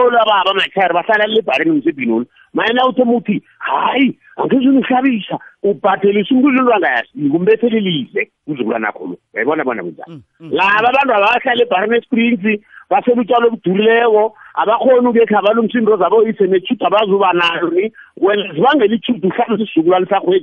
lababa 0.09 0.51
amashayeli 0.51 0.93
bahlala 0.93 1.27
lebharini 1.27 1.77
msebhinoni 1.77 2.25
mayena 2.53 2.87
uthoma 2.87 3.13
uthi 3.13 3.43
hayi 3.57 4.19
angizunihlabisa 4.37 5.39
ubhadelisa 5.63 6.35
umlilo 6.35 6.63
lwangayasiko 6.63 7.37
umbethelelize 7.37 8.31
umzukulwana 8.47 8.87
nakho 8.87 9.07
lo. 9.07 9.17
Uyayibona 9.33 9.63
bona 9.63 9.83
kunjani 9.83 10.23
laba 10.39 10.89
abantu 10.89 11.13
abahlala 11.13 11.63
ebharini 11.63 11.97
esprings 11.97 12.61
basela 12.89 13.21
utshalo 13.21 13.47
obudurileko 13.47 14.37
abakhona 14.53 15.09
ukekha 15.09 15.41
balungisa 15.41 15.79
into 15.79 15.97
zabo 15.97 16.27
ise 16.27 16.47
nethudu 16.47 16.85
abazuba 16.85 17.33
nayo 17.33 17.69
ni. 17.69 17.91
Wena 18.17 18.53
zibangela 18.53 18.95
ithudu 18.95 19.27
uhlabisa 19.27 19.63
isizukulwane 19.63 20.05
sakho 20.05 20.33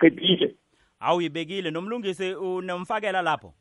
qedile. 0.00 0.54
Awuyibekile 1.00 1.70
nomlungisi 1.70 2.34
unomfakela 2.34 3.22
lapho? 3.22 3.54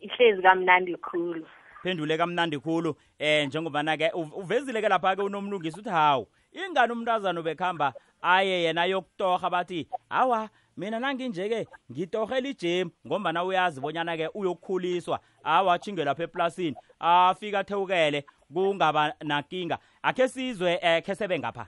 Ihlezi 0.00 0.42
kamnandi 0.42 0.96
khulu. 0.96 1.46
Phendule 1.86 2.18
kamnandi 2.18 2.58
khulu 2.58 2.96
eh 3.18 3.46
njengobana-ke 3.46 4.10
uvezile-ke 4.42 4.88
lapha-ke 4.88 5.22
unomlungisi 5.22 5.80
uthi 5.80 5.88
hawu 5.88 6.26
ingani 6.52 6.92
umntazana 6.92 7.40
ubekhamba 7.40 7.94
aye 8.22 8.62
yena 8.62 8.84
yokutorha 8.84 9.50
bathi 9.50 9.88
hawa 10.08 10.48
mina 10.76 11.00
nanginje-ke 11.00 11.66
ngitorhela 11.92 12.48
ijemu 12.48 12.90
ngombana 13.06 13.44
uyazi 13.44 13.80
bonyana-ke 13.80 14.28
uyokukhuliswa. 14.34 15.20
Awa 15.44 15.74
achinge 15.74 16.04
lapha 16.04 16.22
eplasini 16.22 16.76
afika 17.00 17.58
athewukele 17.58 18.24
kungaba 18.54 19.14
nakinga. 19.24 19.78
Akhe 20.02 20.28
sizwe 20.28 20.76
um 20.82 21.00
khe 21.02 21.14
sebe 21.14 21.38
ngapha. 21.38 21.66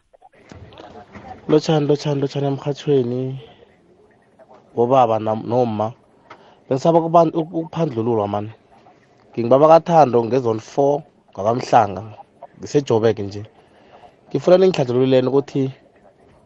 Lotshani 1.48 1.86
lotshani 1.86 2.20
lotshani 2.20 2.46
emhathweni 2.46 3.40
bobaba 4.74 5.18
noma 5.18 5.92
bengisaba 6.68 6.98
ukuphandlululwa 7.34 8.28
mani? 8.28 8.50
Ngingibaba 9.38 9.68
kathando 9.68 10.18
ngezone 10.24 10.60
four 10.60 11.02
ngakamhlanga 11.32 12.02
ngisejobek 12.58 13.18
nje. 13.18 13.42
Ngifuna 14.28 14.56
ningihlanjululeni 14.58 15.28
ukuthi 15.28 15.62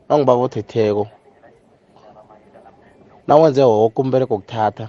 nangibaba 0.08 0.42
othetheko 0.44 1.04
nawenze 3.26 3.62
woke 3.64 3.98
umbereko 4.02 4.36
kuthatha 4.38 4.86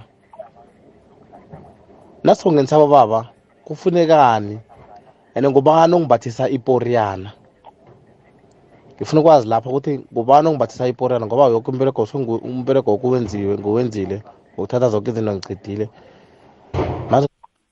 nasongenisa 2.24 2.76
abobaba 2.76 3.20
kufunekani? 3.64 4.60
And 5.34 5.46
ngubani 5.46 5.94
ongibathisa 5.94 6.48
iporiyana? 6.48 7.32
Ngifuna 8.96 9.20
ukwazi 9.20 9.48
lapha 9.48 9.70
ukuthi 9.70 10.04
ngubani 10.12 10.48
ongibathisa 10.48 10.88
iporiyana 10.88 11.26
ngoba 11.26 11.48
yoke 11.48 11.70
umbereko 11.70 12.08
umbereko 12.44 12.90
wokuwenziwe 12.90 13.58
nguwenzile 13.58 14.22
ngokuthatha 14.52 14.88
zonke 14.92 15.10
izinto 15.10 15.32
ngicedile 15.32 15.88
manje 15.88 16.13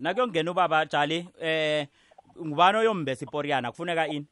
nakuyongena 0.02 0.50
ubaba 0.50 0.86
jali 0.86 1.28
eh 1.40 1.86
ngubani 2.46 2.78
oyombesa 2.78 3.24
iporiyana 3.24 3.70
kufuneka 3.70 4.08
ini? 4.08 4.26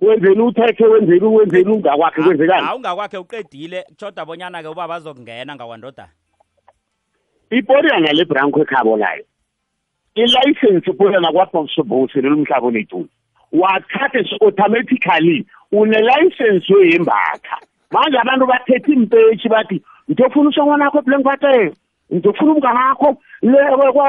Wenzeni 0.00 0.42
uthethe 0.42 0.84
wenzeni 0.84 1.26
wenzeni 1.26 1.72
ungakwakhe 1.72 2.22
kwenzekani? 2.22 2.66
hawu 2.66 2.76
ungakwakhe 2.78 3.18
uqedile. 3.18 3.82
Kutshoda 3.82 4.24
bonyana-ke 4.24 4.68
ubaba 4.68 4.94
azokungena 4.94 5.54
ngakwandodana. 5.54 6.10
Iporiyana 7.50 8.12
lebranco 8.12 8.62
ekhabo 8.62 8.96
layo 8.96 9.24
ilayisensi 10.14 10.90
iporiyana 10.90 11.32
kwasobose 11.32 12.20
lelo 12.20 12.36
mhlaba 12.36 12.70
lethu 12.70 13.08
wathatha 13.52 14.24
automatically 14.40 15.46
unelayisensi 15.72 16.72
yoyembatha 16.72 17.56
manje 17.90 18.18
abantu 18.18 18.46
bathethe 18.46 18.92
impetshi 18.92 19.48
bathi 19.48 19.82
ngitofuna 20.10 20.48
usongwana 20.48 20.84
wakho 20.84 20.98
eblank 20.98 21.26
bater 22.10 22.16
ngitofuna 22.16 22.52
umnganakho 22.52 23.16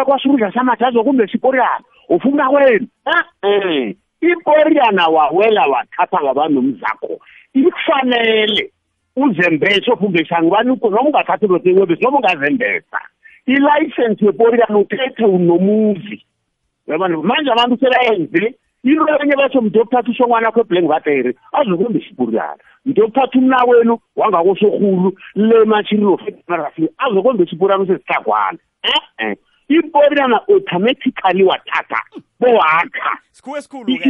kwasukudla 0.06 0.52
samathazo 0.54 1.04
kumbe 1.04 1.28
siporiyana. 1.28 1.84
Ufuna 2.10 2.50
kwenu? 2.50 2.88
Eh 3.44 3.96
iporiyana 4.22 5.08
wawela 5.08 5.68
wathatha 5.68 6.18
wabanomzakho 6.18 7.20
ikufanele 7.54 8.72
uzembese 9.16 9.92
ofumbesa 9.92 10.42
ngubani 10.42 10.78
noma 10.82 11.02
ungathathi 11.02 11.48
lotenwebesi 11.48 12.04
noma 12.04 12.18
ungazembesa 12.18 13.00
ilayisensi 13.46 14.26
yeporiyana 14.26 14.78
uthethe 14.78 15.26
unomuzi. 15.26 16.26
Yabona 16.88 17.18
manje 17.18 17.52
abantu 17.52 17.78
sebayenze 17.80 18.56
into 18.84 19.24
enye 19.24 19.36
batsho 19.36 19.62
mntu 19.62 19.78
yokuthatha 19.78 20.12
usongwana 20.12 20.48
wakho 20.48 20.62
eblank 20.62 20.88
batere 20.88 21.36
azokumbesa 21.52 22.10
iporiyana 22.12 22.64
mntu 22.86 23.02
yokuthatha 23.02 23.40
umnakwenu 23.40 24.00
wangakosorhulu 24.16 25.18
le 25.36 25.66
matshini 25.66 26.04
lofemarasi 26.04 26.90
azokumbesa 26.98 27.52
iporiyana 27.52 27.84
usesihlagwana 27.84 28.60
eh 28.84 29.38
iporiyana 29.78 30.42
automatically 30.48 31.44
wathatha 31.44 32.02
bowakha. 32.40 33.18
Sikhuwe 33.32 33.60
esikhulu-ke 33.60 34.10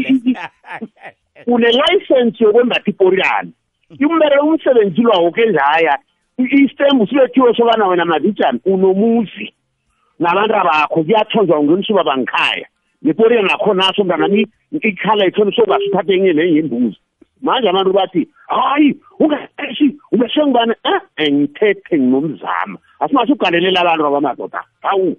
unelayisensi 1.54 2.44
yokwembatha 2.44 2.92
iporiyana 2.92 3.52
umbere 4.00 4.40
umsebenzi 4.40 5.02
lwawo 5.02 5.32
ke 5.32 5.46
njaya 5.46 6.00
istembu 6.38 7.08
silethiwe 7.08 7.56
sobana 7.56 7.88
wena 7.88 8.06
mavijani 8.06 8.60
unomuzi. 8.66 9.54
Nabantu 10.20 10.56
abakho 10.56 11.04
kuyathonjwa 11.04 11.60
ungenisuba 11.60 12.04
bangikhaya 12.04 12.68
neporiyana 13.02 13.48
nakhonaso 13.48 14.04
mntanami 14.04 14.48
ikhala 14.72 15.26
ithoni 15.26 15.56
sokungase 15.56 15.86
uthathe 15.90 16.14
enye 16.14 16.34
nenye 16.34 16.60
imbuzi 16.60 17.00
manje 17.42 17.70
abantu 17.70 17.94
bathi 17.94 18.28
hayi 18.48 18.98
ungaeshi 19.20 19.98
ubesengubani 20.12 20.74
eh 21.20 21.34
ngithethe 21.34 21.98
nginomzama 22.00 22.78
asingasho 23.00 23.34
ukugalelela 23.34 23.82
abantu 23.82 24.06
abamadoda. 24.06 24.64
Hawu. 24.82 25.16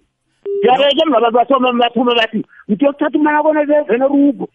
Ngiyabeke 0.59 1.05
mna 1.07 1.19
abantu 1.19 1.37
bathoma 1.39 1.73
baphume 1.73 2.15
bathi 2.15 2.45
ngiyokuthatha 2.71 3.19
umana 3.19 3.43
kona 3.43 3.65
venerugo 3.65 4.49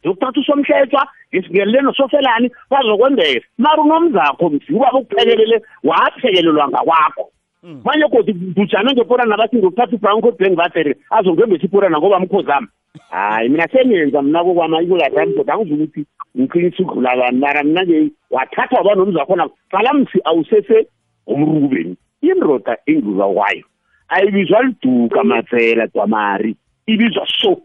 ngiyokuthatha 0.00 0.40
usomhletshwa 0.40 1.08
ngisingelele 1.34 1.80
nosofelani 1.80 2.50
bazokwembesa 2.70 3.46
mari 3.58 3.80
unomzakho 3.80 4.50
msi 4.50 4.72
ubaba 4.72 4.98
ukuphekelele 4.98 5.62
waphekelelwa 5.84 6.68
ngakwakho. 6.68 7.30
Manje 7.62 8.06
kodwa 8.10 8.34
bujame 8.56 8.92
ngeporana 8.92 9.36
bathi 9.36 9.56
ngiyokuthatha 9.56 9.96
ubranco 9.96 10.32
blank 10.32 10.56
batere 10.56 10.96
azongembesa 11.10 11.64
iporana 11.64 11.98
ngoba 11.98 12.20
mkhozami 12.20 12.66
hayi 13.10 13.48
mina 13.48 13.68
sengenza 13.68 14.22
mna 14.22 14.44
kokwama 14.44 14.82
ikulazami 14.82 15.34
kodwa 15.34 15.54
angizi 15.54 15.74
ukuthi 15.74 16.06
ngiqinisa 16.38 16.82
udlula 16.82 17.10
abantu 17.12 17.38
mara 17.40 17.62
mna 17.64 17.82
nje 17.82 18.10
wathatha 18.30 18.76
waba 18.76 18.94
nomzakhona 18.94 19.48
qala 19.70 19.92
msi 19.94 20.18
awusese 20.24 20.86
umrubeni. 21.26 21.96
Indoda 22.20 22.76
enduza 22.86 23.24
kwayo. 23.26 23.64
Ayibizwa 24.08 24.62
liduka 24.62 25.24
matsela 25.24 25.86
dwamari 25.86 26.56
ibizwa 26.86 27.26
so. 27.40 27.60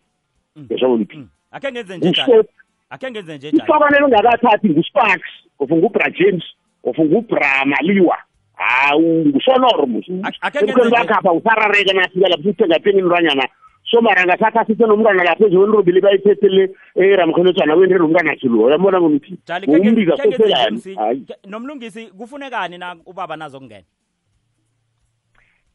Yeshaboniphi 0.70 1.20
akhe 1.52 1.72
ngenze 1.72 1.98
nje 1.98 2.10
Uso- 2.10 2.26
jali 2.32 2.48
akhe 2.90 3.12
ngenze 3.12 3.38
nje 3.38 3.52
jali 3.52 3.64
isokanelo 3.64 4.06
ungakathathi 4.06 4.70
ngusparks 4.70 5.30
ofunga 5.60 5.82
ngubra 5.82 6.10
james 6.10 6.44
ofunga 6.84 7.10
ngubra 7.10 7.66
maliwa. 7.66 8.18
Hawu 8.56 9.26
ngusonoro 9.26 9.86
musemkhweni 9.86 10.92
bakhapha 10.92 11.32
usarareka 11.34 11.94
nafika 11.94 12.28
lapho 12.30 12.44
sithengapeni 12.44 13.00
imntwanyana 13.00 13.48
so 13.92 14.02
mara 14.02 14.26
ngasatha 14.26 14.66
sithe 14.66 14.86
nomntwana 14.88 15.24
lapho 15.24 15.46
eziwenrobile 15.48 16.02
bayithethele 16.02 16.70
eramkholetswana 16.96 17.76
wendrela 17.76 18.06
umntwanakhe 18.06 18.48
lo 18.48 18.70
yambona 18.72 19.02
ngomthi? 19.02 19.38
Jali 19.46 19.66
khe 19.68 19.72
ngenze- 19.74 19.90
umbiza 19.90 20.16
khe 20.18 20.28
ngenze 20.28 20.38
nje 20.38 20.54
soselani 20.54 20.78
msi. 20.78 20.96
hayi. 20.96 21.20
Ke- 21.22 21.38
nomlungisi 21.50 22.08
kufunekani 22.08 22.78
na 22.78 22.96
ubaba 23.06 23.36
nazokungena 23.38 23.84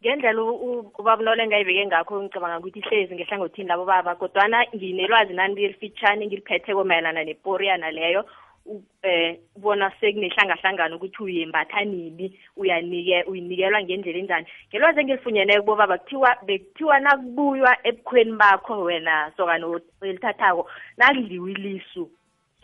ngendlela 0.02 0.42
u- 0.42 0.60
u- 0.66 0.92
ubaba 0.98 1.22
unolenga 1.22 1.56
ayibeke 1.56 1.86
ngakho 1.86 2.22
ngicabanga 2.22 2.58
ukuthi 2.58 2.78
ihlezi 2.78 3.14
ngehlangothini 3.14 3.68
labo 3.68 3.84
baba 3.84 4.14
kodwana 4.14 4.64
nginelwazi 4.76 5.34
nani 5.34 5.62
elifitshane 5.64 6.26
ngiliphetheko 6.26 6.84
mayelana 6.84 7.24
neporiyana 7.24 7.90
leyo. 7.90 8.20
u- 8.22 8.26
eh 9.02 9.38
bona 9.56 9.92
sekunehlangahlangano 10.00 10.96
ukuthi 10.96 11.22
uyembatha 11.22 11.84
nini 11.84 12.38
uyinikelwa 12.56 13.82
ngendlela 13.82 14.18
enjani. 14.18 14.46
Ngelwazi 14.68 15.00
engilifunyeneko 15.00 15.62
bobaba 15.62 15.98
kuthiwa 15.98 16.36
bekuthiwa 16.46 17.00
nakubuywa 17.00 17.72
ebukhweni 17.88 18.32
bakho 18.32 18.82
wena 18.82 19.32
sokana 19.36 19.80
elithathako 20.02 20.70
nakudliwe 20.96 21.50
ilisu 21.52 22.10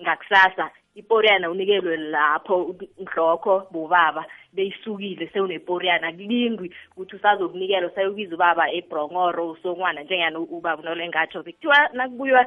ngakusasa 0.02 0.70
iporiyana 0.94 1.50
unikelwe 1.50 1.96
lapho 1.96 2.76
mhlokho 2.98 3.66
bobaba 3.70 4.24
beyisukile 4.52 5.26
sewuneporiyana. 5.32 6.12
Kulingwi 6.12 6.74
ukuthi 6.92 7.16
usazokunikelwa 7.16 7.90
sayokubiza 7.90 8.34
ubaba 8.34 8.72
ebhrongoro 8.72 9.50
usongwana 9.50 10.02
njengani 10.02 10.36
ubaba 10.36 10.82
unolengatsho 10.82 11.42
bekuthiwa 11.42 11.88
nakubuywa 11.92 12.46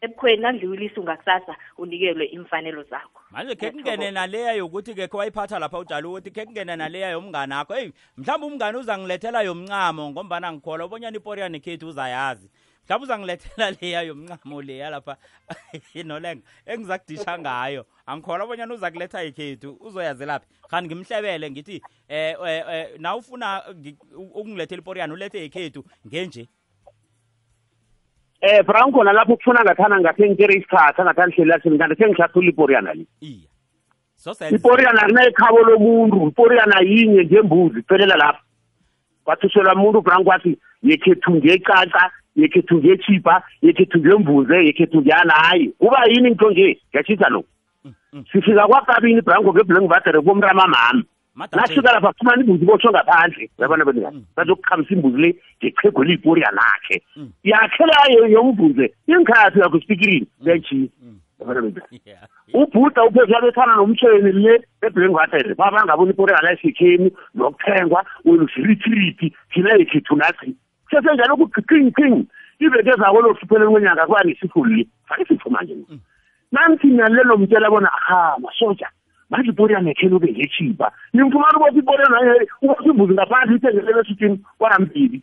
ebukhweni 0.00 0.42
nakudliwe 0.42 0.92
ungakusasa 0.96 1.56
unikelwe 1.78 2.24
imfanelo 2.26 2.82
zakho. 2.82 3.20
Manje 3.30 3.54
khe 3.54 3.70
kungene 3.70 4.10
naleya 4.10 4.52
yokuthi-ke 4.54 5.08
khe 5.08 5.16
wayiphatha 5.16 5.58
lapha 5.58 5.78
udala 5.78 6.08
ukuthi 6.08 6.30
khe 6.30 6.46
kungene 6.46 6.76
naleya 6.76 7.10
yomngane 7.10 7.54
akho 7.54 7.74
eyi 7.74 7.92
mhlawumbe 8.16 8.46
umngane 8.46 8.78
uza 8.78 8.98
ngilethela 8.98 9.42
yomncamo 9.42 10.10
ngombana 10.10 10.52
ngikholwa 10.52 10.86
ubonyana 10.86 11.16
iporiyana 11.16 11.58
khethu 11.58 11.88
uzayazi. 11.88 12.50
Mhlawumbe 12.84 13.04
uza 13.04 13.18
ngilethela 13.18 13.70
leya 13.80 14.02
yomncamo 14.02 14.62
leya 14.62 14.90
lapha 14.90 15.16
nolenga 16.04 16.42
engizakudisha 16.66 17.38
ngayo. 17.38 17.86
Angikhola 18.06 18.44
angikholwa 18.44 18.74
uza 18.74 18.90
kuletha 18.90 19.24
ikhethu 19.24 19.76
uzoyazelaphi 19.80 20.46
khani 20.68 20.86
ngimhlebele 20.88 21.50
ngithi 21.50 21.82
um 22.08 23.02
na 23.02 23.16
ufuna 23.16 23.62
ngi- 23.70 23.96
ukungilethela 24.14 24.82
iporiyana 24.82 25.14
ulethe 25.14 25.44
ikhethu 25.44 25.84
ngenje 26.06 26.48
eh 28.42 28.64
franco 28.64 29.04
nalapho 29.04 29.36
kufuna 29.36 29.62
ngathana 29.62 30.00
ngakhe 30.00 30.30
ngikere 30.30 30.54
isikhathi 30.54 31.00
angathani 31.00 31.32
hlela 31.32 31.60
sini 31.60 31.78
kanti 31.78 31.96
sengihlathula 31.96 32.48
iporiyana 32.48 32.94
le. 32.94 33.06
Sosenze 34.16 34.56
iporiyana 34.56 35.06
kunekhabo 35.06 35.58
lomuntu 35.58 36.28
iporiyana 36.28 36.80
yinye 36.80 37.24
ngembuzi 37.24 37.82
kuphelela 37.82 38.16
lapho. 38.16 38.42
Kwathuselwa 39.24 39.74
muntu 39.74 40.02
franco 40.02 40.30
wathi 40.30 40.58
yekhethu 40.82 41.30
ngecaca 41.34 42.10
yekhethu 42.36 42.76
ngechipa 42.78 43.42
yekhethu 43.62 43.98
ngembuze 43.98 44.66
yekhethu 44.66 45.00
ngiyana 45.00 45.34
hayi 45.34 45.68
kuba 45.78 46.04
yini 46.08 46.30
ngito 46.30 46.50
nje? 46.50 46.78
Ngiyatshisa 46.90 47.28
lo 47.28 47.44
sifika 48.32 48.66
kwakabini 48.66 49.20
branco 49.20 49.52
ngeblank 49.52 49.88
batere 49.88 50.20
bomramamami 50.20 51.04
nafika 51.36 51.92
lapha 51.92 52.12
fumana 52.18 52.42
imbuzi 52.42 52.64
botshwe 52.64 52.90
ngaphandle. 52.90 53.50
Yabona 53.58 53.84
beningani 53.84 54.26
bazokukhamisa 54.36 54.94
imbuzi 54.94 55.18
le 55.22 55.36
ngechego 55.58 56.04
liyiporyanakhe 56.04 57.02
yakhe 57.44 57.84
layo 57.86 58.26
yombuze 58.26 58.94
ingikhathi 59.06 59.58
yakho 59.60 59.80
sipikirini 59.80 60.26
kuyayitshisa 60.40 60.92
yabona 61.40 61.60
beningani 61.60 62.00
ubhuda 62.54 63.04
uphezu 63.04 63.36
abethana 63.36 63.76
nomtshweni 63.76 64.32
le 64.32 64.54
eblank 64.82 65.14
batere 65.16 65.54
babangabona 65.54 66.10
iporiyana 66.10 66.52
esikheni 66.52 67.08
nokuthengwa 67.34 68.04
uluzilithilithi 68.24 69.32
thina 69.52 69.70
yekhethu 69.78 70.16
nathi. 70.16 70.54
Sesenjalo 70.90 71.36
kuqinqinqi 71.36 72.28
iveke 72.60 72.92
zako 73.00 73.20
losipheleni 73.20 73.72
kwenyanga 73.72 74.06
kuba 74.06 74.24
nesifuli. 74.24 74.76
Le 74.76 74.88
fake 75.08 75.24
sitho 75.28 75.50
manje 75.50 75.74
nanthi 76.52 76.86
nalelo 76.86 77.36
mtshela 77.38 77.70
bona 77.70 77.88
ha 77.88 78.36
masoja. 78.38 78.88
Manje 79.32 79.50
iporiyana 79.50 79.90
ekheni 79.90 80.14
ube 80.14 80.28
ngechipa. 80.32 80.92
Nimfumana 81.12 81.56
ukuthi 81.58 81.78
iporiyana 81.78 82.18
ukuthi 82.62 82.88
imbuzi 82.88 83.12
ngaphandle 83.14 83.56
ithengelele 83.56 84.00
esithini 84.00 84.36
kwarampili 84.58 85.22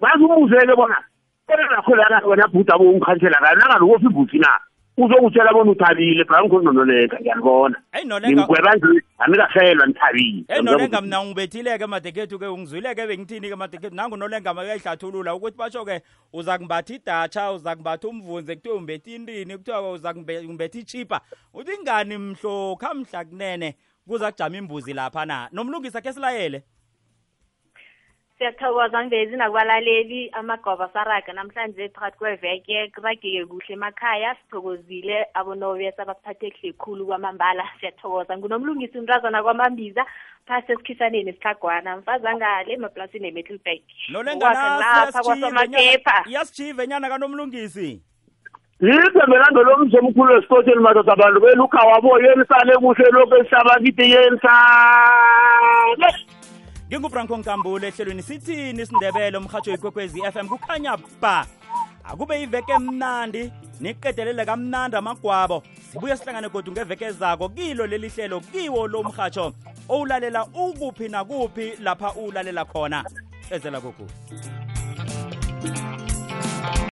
bazi 0.00 0.24
umbuze-ke 0.24 0.74
bona 0.76 0.96
iporiyana 1.44 1.76
yakho 1.76 1.96
lana 1.96 2.26
wena 2.26 2.48
bhuda 2.48 2.78
bo 2.78 2.84
ungikhansela 2.90 3.38
kayo 3.40 3.56
nangalokofi 3.56 4.06
imbuzi 4.06 4.38
na? 4.38 4.52
Uzokutshela 4.98 5.52
bona 5.52 5.70
uthabile 5.70 6.24
branko 6.24 6.60
nonolenga 6.62 7.16
ngiyalibona. 7.20 7.76
Hey, 7.92 8.04
Nolenga- 8.04 8.42
ngigweba 8.42 8.74
nje 8.74 9.02
anikahlelwa 9.18 9.86
nithabile 9.86 10.44
Hey 10.48 10.62
nolenga 10.62 11.00
mina 11.00 11.24
ngibethile 11.24 11.78
ke 11.78 11.86
madekhethu 11.86 12.38
ke 12.38 12.46
ungizwile 12.46 12.94
ke 12.94 13.06
bengithini 13.06 13.48
ke 13.48 13.56
madekhethu 13.56 13.94
nangu 13.94 14.16
nolenga 14.16 14.54
mayayihlathulula 14.54 15.34
ukuthi 15.34 15.56
basho 15.58 15.84
ke 15.84 16.02
uza 16.32 16.58
kumbatha 16.58 16.94
idatsha 16.94 17.52
uza 17.52 17.76
kumbatha 17.76 18.08
umvunze 18.08 18.56
kuthiwe 18.56 18.74
umbethe 18.76 19.14
intini 19.14 19.56
kuthiwa 19.58 19.92
uza 19.92 20.12
kumbe- 20.14 20.46
umbethe 20.48 20.78
ichipa 20.78 21.20
uthi 21.54 21.72
ingani 21.74 22.18
mhlokha 22.18 22.94
mhla 22.94 23.24
kunene 23.24 23.74
kuza 24.08 24.32
kujama 24.32 24.56
imbuzi 24.56 24.92
lapha 24.92 25.24
na? 25.26 25.48
Nomlungisa 25.52 26.00
ke 26.00 26.12
silayele. 26.12 26.62
Siyathokoza 28.38 29.04
ngivezi 29.04 29.36
nakubalaleli 29.36 30.30
amagoba 30.32 30.88
saraga. 30.92 31.32
Namhlanje 31.32 31.88
phakathi 31.88 32.18
kweveke 32.18 32.92
kurageke 32.94 33.46
kuhle 33.46 33.74
emakhaya 33.74 34.36
sithokozile 34.36 35.26
abonobesa 35.34 36.04
bakuphathe 36.04 36.50
kuhle 36.50 36.72
khulu 36.72 37.06
kwamambala. 37.06 37.64
Siyathokoza. 37.80 38.38
Ngunomlungisi 38.38 38.98
umntazana 38.98 39.42
kwamambiza 39.42 40.06
phasi 40.46 40.72
esikhisaneni 40.72 41.30
esihlagwana. 41.30 41.96
Mfazi 41.96 42.26
angale 42.26 42.72
emaplasini 42.72 43.28
emittelburg 43.28 43.82
lapha 44.10 45.22
kwasomakepha 45.22 46.24
yasijive 46.26 46.86
nyana 46.86 47.08
kanomlungisi? 47.08 48.02
Yithembelando 48.80 49.62
lomzi 49.62 49.98
omkhulu 49.98 50.34
wesikotsheni 50.34 50.80
madoda 50.80 51.16
bantu 51.16 51.40
belukha 51.40 51.78
wabo 51.78 52.18
yenisane 52.20 52.72
kuhle 52.72 53.10
lokhu 53.10 53.36
esihlaba 53.36 53.80
kithi 53.82 54.10
yenisane 54.10 56.08
ngingufranco 56.88 57.36
nkambule 57.36 57.88
ehlelweni 57.88 58.22
sithini 58.22 58.82
isindebele 58.82 59.38
umhatsho 59.38 59.74
ikwekwezi 59.74 60.22
FM 60.32 60.48
kukhanya 60.48 60.96
ba 61.20 61.46
akube 62.04 62.42
iveke 62.42 62.72
emnandi 62.72 63.52
niqedelele 63.80 64.44
kamnandi 64.44 64.96
amagwabo. 64.96 65.62
Sibuye 65.92 66.16
sihlangane 66.16 66.48
kodwa 66.48 66.72
ngeveke 66.72 67.04
ezako 67.04 67.48
kilo 67.48 67.86
leli 67.86 68.08
hlelo 68.08 68.40
kiwo 68.40 68.88
lo 68.88 69.02
mhatsho 69.02 69.52
owulalela 69.88 70.46
ukuphi 70.46 71.08
nakuphi 71.08 71.76
lapha 71.80 72.12
ulalela 72.14 72.64
khona. 72.64 73.04
Ezela 73.50 73.80
kokuthi 73.80 74.14